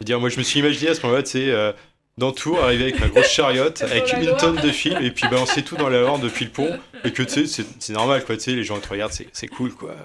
[0.00, 1.72] veux dire moi je me suis imaginé à ce moment-là tu sais euh,
[2.18, 4.36] dans Tours arriver avec ma grosse chariote avec une Loire.
[4.36, 7.22] tonne de films et puis balancer tout dans la Loire depuis le pont et que
[7.22, 9.72] tu sais c'est- c'est normal quoi tu sais les gens te regardent c'est c'est cool
[9.74, 9.96] quoi.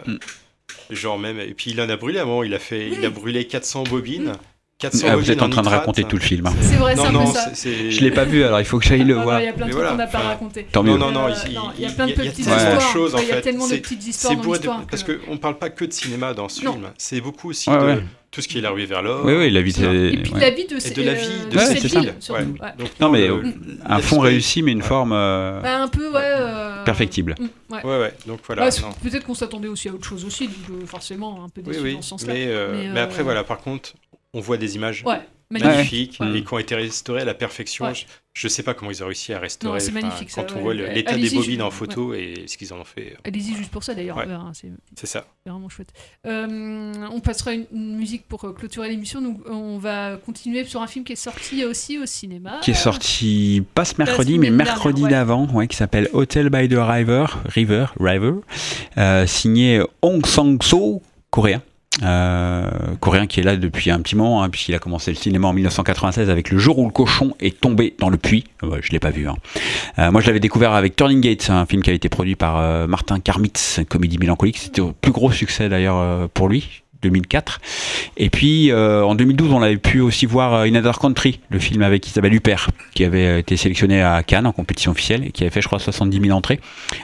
[0.89, 3.05] Genre même et puis il en a brûlé à un moment il a fait il
[3.05, 4.33] a brûlé 400 bobines.
[4.79, 5.79] 400 Ah, vous êtes en train de nitrate.
[5.81, 6.45] raconter tout le film.
[6.47, 6.53] hein.
[6.61, 7.51] C'est vrai, Non, c'est un non, peu ça.
[7.53, 9.41] Je l'ai pas vu, alors il faut que j'aille le Ah, voir.
[9.41, 10.67] Il y a plein de trucs voilà, qu'on n'a pas enfin, raconté.
[10.71, 10.91] Tant mieux.
[10.91, 12.45] Non, non, non, Euh, il, non, il- il y a plein de il y petites
[12.45, 12.93] tellement de histoires.
[12.93, 13.41] choses en Ouais, il y a fait.
[13.41, 15.83] tellement de petites histoires c'est dans de- l'histoire Parce que- qu'on ne parle pas que
[15.83, 16.71] de cinéma dans ce Non.
[16.73, 16.85] film.
[16.97, 18.03] C'est beaucoup aussi Ouais, de ouais.
[18.31, 19.25] tout ce qui est la ruée vers l'or.
[19.25, 20.39] Oui, oui, la vie, c'est- Et puis ouais.
[20.39, 22.13] la vie de, Et de la vie de Ouais, cette ville.
[22.29, 22.45] ouais.
[22.77, 23.43] Donc, Non, mais euh,
[23.85, 26.21] un fond réussi, mais une forme euh, Bah, un peu, ouais.
[26.23, 27.35] euh, perfectible.
[27.69, 27.83] ouais.
[27.83, 28.13] Ouais, ouais.
[28.27, 28.63] Donc voilà.
[28.63, 28.93] Ouais, c'est- non.
[29.03, 31.83] Peut-être qu'on s'attendait aussi à autre chose aussi, donc euh, forcément un peu Oui, déçu
[31.83, 31.93] oui.
[31.95, 32.33] dans ce sens-là.
[32.33, 33.91] Mais, euh, mais après, euh, voilà, par contre,
[34.33, 36.21] on voit des images Ouais, magnifiques magnifiques.
[36.43, 37.85] et qui ont été restaurées à la perfection.
[37.85, 37.93] Ouais.
[37.95, 39.79] Je, je sais pas comment ils ont réussi à restaurer.
[39.87, 40.59] Non, magnifique, ça, Quand ouais.
[40.59, 40.93] on voit Ouais.
[40.93, 43.17] l'état des bobines en photo et ce qu'ils en ont fait.
[43.25, 44.23] Allez-y juste pour ça d'ailleurs, Ouais.
[44.25, 44.69] on verra, c'est
[45.07, 45.25] ça.
[45.43, 45.91] c'est vraiment chouette.
[46.27, 49.19] Euh, on passera une, une musique pour euh, clôturer l'émission.
[49.49, 52.59] On va continuer sur un film qui est sorti aussi au cinéma.
[52.61, 56.77] qui est sorti pas ce mercredi, mais mercredi d'avant, ouais, qui s'appelle Hotel by the
[56.77, 58.33] River, River, River,
[58.97, 61.01] euh, signé Hong Sang-so,
[61.31, 61.61] coréen.
[62.03, 62.69] Euh,
[62.99, 65.53] coréen qui est là depuis un petit moment, hein, puisqu'il a commencé le cinéma en
[65.53, 68.45] 1996 avec Le jour où le cochon est tombé dans le puits.
[68.63, 69.27] Euh, je l'ai pas vu.
[69.27, 69.35] hein.
[69.97, 72.87] Euh, moi, je l'avais découvert avec Turning Gate, un film qui a été produit par
[72.87, 74.57] Martin Karmitz, comédie mélancolique.
[74.57, 76.83] C'était le plus gros succès d'ailleurs pour lui.
[77.01, 77.61] 2004
[78.17, 81.59] et puis euh, en 2012 on l'avait pu aussi voir euh, In Another Country le
[81.59, 85.31] film avec Isabelle Huppert qui avait euh, été sélectionné à Cannes en compétition officielle et
[85.31, 86.59] qui avait fait je crois 70 000 entrées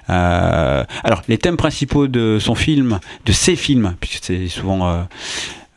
[0.10, 5.04] Euh, alors les thèmes principaux de son film de ses films puisque c'est souvent euh,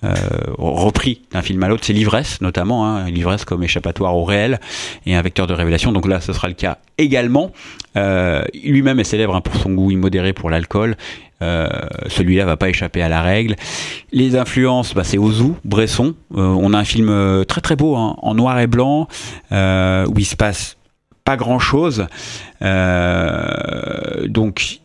[0.05, 0.15] euh,
[0.59, 4.61] repris d'un film à l'autre, c'est l'ivresse notamment, hein, l'ivresse comme échappatoire au réel
[5.07, 5.91] et un vecteur de révélation.
[5.91, 7.51] Donc là, ce sera le cas également.
[7.97, 10.97] Euh, Lui-même est célèbre hein, pour son goût immodéré pour l'alcool.
[11.43, 11.69] Euh,
[12.09, 13.55] Celui-là va pas échapper à la règle.
[14.13, 16.15] Les influences, bah, c'est Ozu, Bresson.
[16.37, 19.09] Euh, on a un film euh, très très beau hein, en noir et blanc
[19.51, 20.77] où il se passe
[21.25, 22.07] pas grand chose.
[24.27, 24.81] donc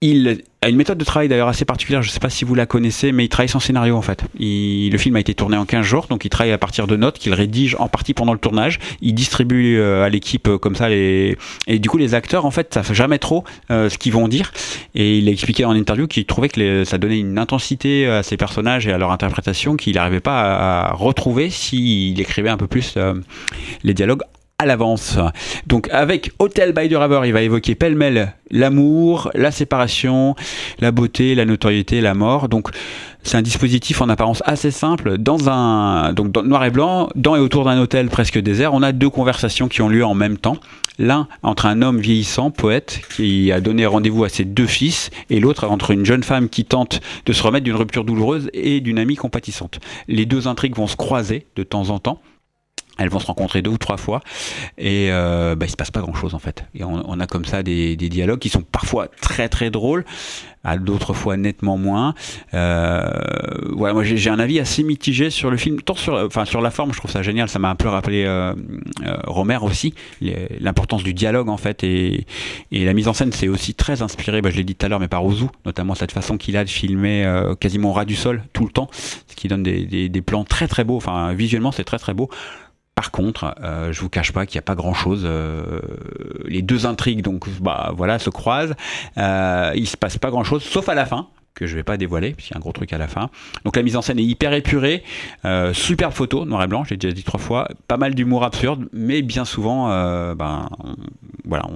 [0.00, 2.54] il a une méthode de travail d'ailleurs assez particulière, je ne sais pas si vous
[2.54, 4.24] la connaissez, mais il travaille sans scénario en fait.
[4.38, 7.18] Le film a été tourné en 15 jours, donc il travaille à partir de notes
[7.18, 8.78] qu'il rédige en partie pendant le tournage.
[9.00, 11.36] Il distribue euh, à l'équipe euh, comme ça les...
[11.66, 14.28] Et du coup les acteurs en fait, ça fait jamais trop euh, ce qu'ils vont
[14.28, 14.52] dire.
[14.94, 18.36] Et il a expliqué en interview qu'il trouvait que ça donnait une intensité à ses
[18.36, 22.96] personnages et à leur interprétation qu'il n'arrivait pas à, retrouver s'il écrivait un peu plus
[23.82, 24.22] les dialogues
[24.60, 25.16] à l'avance.
[25.68, 30.34] Donc avec Hotel by the River, il va évoquer pêle-mêle l'amour, la séparation,
[30.80, 32.48] la beauté, la notoriété, la mort.
[32.48, 32.70] Donc
[33.22, 35.16] c'est un dispositif en apparence assez simple.
[35.16, 38.90] Dans un donc noir et blanc, dans et autour d'un hôtel presque désert, on a
[38.90, 40.56] deux conversations qui ont lieu en même temps.
[40.98, 45.38] L'un entre un homme vieillissant, poète, qui a donné rendez-vous à ses deux fils, et
[45.38, 48.98] l'autre entre une jeune femme qui tente de se remettre d'une rupture douloureuse et d'une
[48.98, 49.78] amie compatissante.
[50.08, 52.20] Les deux intrigues vont se croiser de temps en temps.
[52.98, 54.20] Elles vont se rencontrer deux ou trois fois
[54.76, 56.64] et euh, bah, il se passe pas grand chose en fait.
[56.74, 60.04] Et on, on a comme ça des, des dialogues qui sont parfois très très drôles,
[60.64, 62.14] à d'autres fois nettement moins.
[62.54, 63.08] Euh,
[63.70, 66.70] voilà, moi j'ai un avis assez mitigé sur le film, tant sur, enfin sur la
[66.72, 67.48] forme, je trouve ça génial.
[67.48, 68.52] Ça m'a un peu rappelé euh,
[69.06, 69.94] euh, Romer aussi,
[70.60, 72.26] l'importance du dialogue en fait et,
[72.72, 74.42] et la mise en scène c'est aussi très inspiré.
[74.42, 76.64] Bah, je l'ai dit tout à l'heure, mais par Ozu, notamment cette façon qu'il a
[76.64, 79.86] de filmer euh, quasiment au ras du sol tout le temps, ce qui donne des,
[79.86, 80.96] des, des plans très très beaux.
[80.96, 82.28] Enfin visuellement c'est très très beau.
[82.98, 85.24] Par contre, euh, je vous cache pas qu'il n'y a pas grand chose.
[86.46, 88.74] les deux intrigues, donc, bah, voilà, se croisent.
[89.18, 91.96] Euh, il se passe pas grand chose, sauf à la fin que je vais pas
[91.96, 93.30] dévoiler, puisqu'il y a un gros truc à la fin.
[93.64, 95.04] Donc la mise en scène est hyper épurée,
[95.44, 98.88] euh, superbe photo, noir et blanc, j'ai déjà dit trois fois, pas mal d'humour absurde,
[98.92, 100.96] mais bien souvent, euh, ben, on-
[101.44, 101.66] voilà,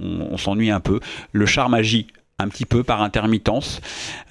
[0.00, 0.98] on, s'ennuie un peu.
[1.32, 2.06] Le charme agit
[2.38, 3.82] un petit peu par intermittence.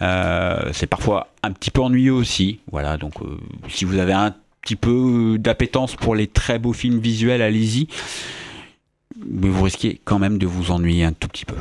[0.02, 2.60] Euh, c'est parfois un petit peu ennuyeux aussi.
[2.72, 3.38] Voilà, donc euh,
[3.70, 4.34] si vous avez un
[4.68, 7.88] petit peu d'appétence pour les très beaux films visuels, allez-y.
[9.26, 11.56] Mais vous risquez quand même de vous ennuyer un tout petit peu.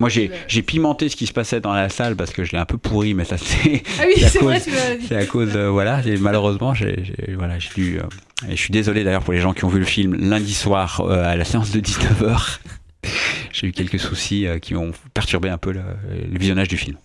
[0.00, 2.64] Moi, j'ai pimenté ce qui se passait dans la salle parce que je l'ai un
[2.64, 3.82] peu pourri, mais ça c'est.
[4.00, 5.06] Ah oui, à c'est cause- vrai, tu l'as dit.
[5.06, 7.98] C'est à cause, euh, voilà, malheureusement, j'ai j'ai- voilà, j'ai dû.
[7.98, 8.02] euh,
[8.48, 11.00] et je suis désolé d'ailleurs pour les gens qui ont vu le film lundi soir
[11.02, 12.58] euh, à la séance de 19h.
[13.52, 15.82] j'ai eu quelques soucis euh, qui ont perturbé un peu le,
[16.30, 16.96] le visionnage du film.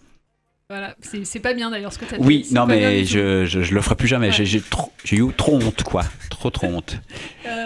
[0.70, 2.49] Voilà, c'est pas bien d'ailleurs ce que tu as Oui, fait.
[2.49, 4.38] c'est non, mais je, je, je le ferai plus jamais.
[4.38, 4.45] Ouais.
[4.45, 6.03] J'ai eu trop honte, quoi.
[6.30, 6.97] Trop, trop honte.
[7.45, 7.57] Euh,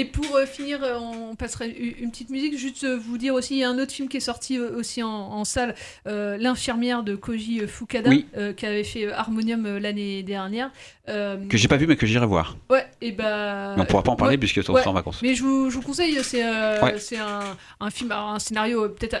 [0.00, 2.56] et pour euh, finir, euh, on passerait une, petite musique.
[2.58, 5.02] Juste euh, vous dire aussi, il y a un autre film qui est sorti aussi
[5.02, 5.74] en, en salle,
[6.06, 8.26] euh, L'infirmière de Koji Fukada, Oui.
[8.36, 10.70] euh, qui avait fait Harmonium l'année dernière.
[11.08, 12.56] Euh, Que j'ai pas vu, mais que j'irai voir.
[12.68, 13.74] Ouais, et bah.
[13.76, 14.80] Mais on pourra pas en parler ouais, puisque on ouais.
[14.80, 15.22] sera en vacances.
[15.22, 16.42] Mais je vous, je vous conseille, c'est
[16.82, 16.98] Ouais.
[16.98, 19.16] c'est un, un film, un scénario peut-être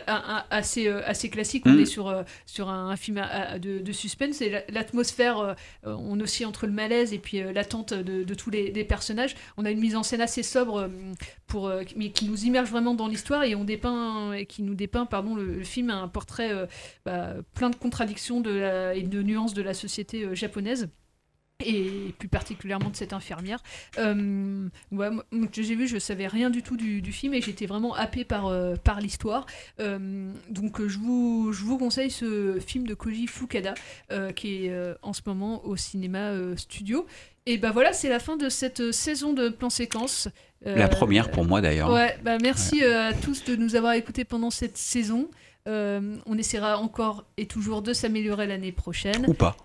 [0.50, 1.62] assez, assez classique.
[1.66, 1.80] On Mm.
[1.80, 6.18] est sur, sur un, un film à- à- de, de suspense et la- l'atmosphère, on
[6.20, 9.34] oscille entre le malaise et puis l'attente de, de tous les, les personnages.
[9.56, 10.88] On a une mise en scène assez sobre, euh,
[11.46, 15.06] pour, euh, mais qui nous immerge vraiment dans l'histoire et on dépeint, qui nous dépeint
[15.06, 16.66] pardon, le, film a un portrait euh,
[17.04, 20.88] bah, plein de contradictions de et de nuances de la société japonaise
[21.64, 23.62] et plus particulièrement de cette infirmière.
[23.98, 24.68] Euh,
[25.52, 28.52] j'ai vu, je savais rien du tout du, film et j'étais vraiment happée par,
[28.84, 29.46] par l'histoire.
[29.78, 33.72] Donc je vous, je vous conseille ce film de Koji Fukada
[34.34, 37.06] qui est en ce moment au cinéma studio.
[37.46, 40.28] Et bah voilà, c'est la fin de cette euh, saison de plan séquence.
[40.66, 41.92] Euh, La première pour moi d'ailleurs.
[41.92, 45.28] Ouais, bah merci euh, à tous de nous avoir écoutés pendant cette saison.
[45.68, 49.24] Euh, on essaiera encore et toujours de s'améliorer l'année prochaine.
[49.28, 49.56] Ou pas.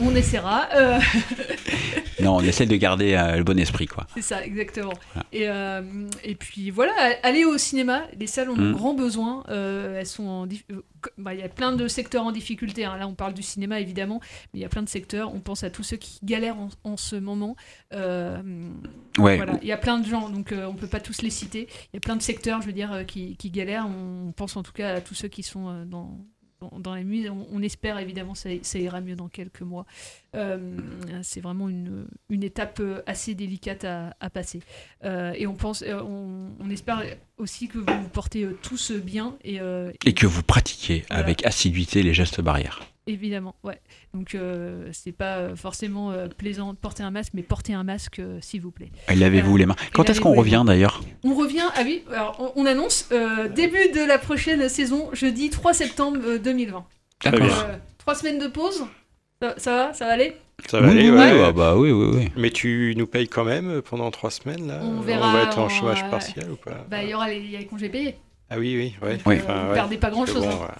[0.00, 0.68] On essaiera.
[0.74, 0.98] euh,
[2.28, 4.06] Non, on essaie de garder euh, le bon esprit, quoi.
[4.14, 4.92] C'est ça, exactement.
[5.32, 5.82] Et, euh,
[6.22, 8.02] et puis voilà, allez au cinéma.
[8.18, 8.72] Les salles ont Mm.
[8.72, 9.44] grand besoin.
[9.48, 10.64] Euh, elles sont en dif-
[11.00, 12.84] co- bah, Il y a plein de secteurs en difficulté.
[12.84, 12.96] hein.
[12.98, 14.20] Là, on parle du cinéma, évidemment.
[14.52, 15.34] Mais il y a plein de secteurs.
[15.34, 17.56] On pense à tous ceux qui galèrent en, en ce moment.
[19.18, 19.36] Ouais.
[19.36, 19.58] voilà.
[19.62, 21.68] Il y a plein de gens, donc on peut pas tous les citer.
[21.92, 23.86] Il y a plein de secteurs, je veux dire, qui, qui galèrent.
[23.88, 26.18] On pense en tout cas à tous ceux qui sont dans,
[26.78, 27.30] dans, la musique.
[27.30, 29.86] On, on espère évidemment ça, ça ira mieux dans quelques mois.
[30.34, 30.58] Euh,
[31.22, 34.60] c'est vraiment une, une étape euh, assez délicate à, à passer.
[35.04, 37.02] Euh, et on pense, on, on espère
[37.38, 39.58] aussi que vous vous portez tous bien et
[40.04, 41.22] Et que vous pratiquiez Voilà.
[41.24, 42.80] avec assiduité les gestes barrières.
[43.08, 43.80] Évidemment, ouais.
[44.14, 47.82] Donc euh, c'est pas euh, forcément euh, plaisant de porter un masque, mais portez un
[47.84, 48.90] masque euh, s'il vous plaît.
[49.10, 49.76] Et Lavez-vous Euh, les mains.
[49.92, 53.90] Quand est-ce qu'on revient d'ailleurs On revient, ah oui, alors on, on annonce euh, début
[53.94, 56.84] de la prochaine saison, jeudi 3 septembre euh, 2020.
[57.24, 57.40] D'accord.
[57.68, 58.84] Euh, trois semaines de pause,
[59.42, 60.36] ça, ça va, ça va aller?
[60.68, 61.32] Ça va Oui, aller, oui, ouais.
[61.34, 62.28] oui, ah bah oui, oui, oui.
[62.36, 64.80] Mais tu nous payes quand même pendant trois semaines, là?
[64.82, 65.32] On verra.
[65.32, 66.84] va être en on- chômage partiel ou pas?
[66.90, 68.16] Bah, il y aura les, congés payés.
[68.50, 69.18] Ah oui, oui, ouais.
[69.26, 69.36] Oui.
[69.48, 70.74] Euh, vous perdez pas grand-chose, bon, hein.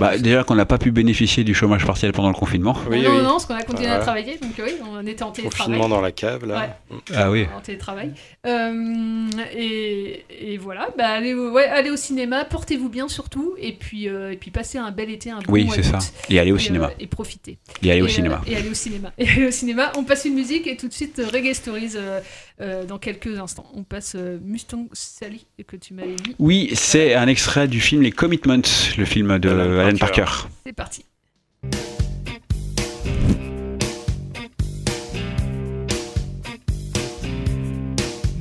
[0.00, 2.76] Bah, déjà qu'on n'a pas pu bénéficier du chômage partiel pendant le confinement.
[2.90, 3.16] Oui, non, oui.
[3.18, 5.66] non, non, parce qu'on a continué à travailler, donc euh, oui, on était en télétravail.
[5.66, 6.74] Confinement dans la cave, là.
[6.90, 6.98] Ouais.
[7.14, 7.46] Ah oui.
[7.56, 8.12] En télétravail.
[8.46, 13.72] Euh, et, et voilà, bah, allez, au, ouais, allez au cinéma, portez-vous bien surtout, et
[13.72, 15.98] puis, euh, et puis passez un bel été, un bon Oui, mois c'est ça.
[16.30, 16.90] Et allez au euh, cinéma.
[16.98, 17.58] et profitez.
[17.82, 18.40] Et allez au euh, cinéma.
[18.46, 19.12] et allez au cinéma.
[19.18, 19.92] Et allez au cinéma.
[19.96, 22.20] On passe une musique et tout de suite euh, Reggae Stories euh,
[22.60, 23.66] euh, dans quelques instants.
[23.74, 26.34] On passe euh, Mustang Sally que tu m'avais dit.
[26.38, 28.62] Oui, c'est un extrait du film Les Commitments,
[28.96, 30.24] le film de Alan Alan Parker.
[30.24, 30.48] Parker.
[30.64, 31.04] C'est parti.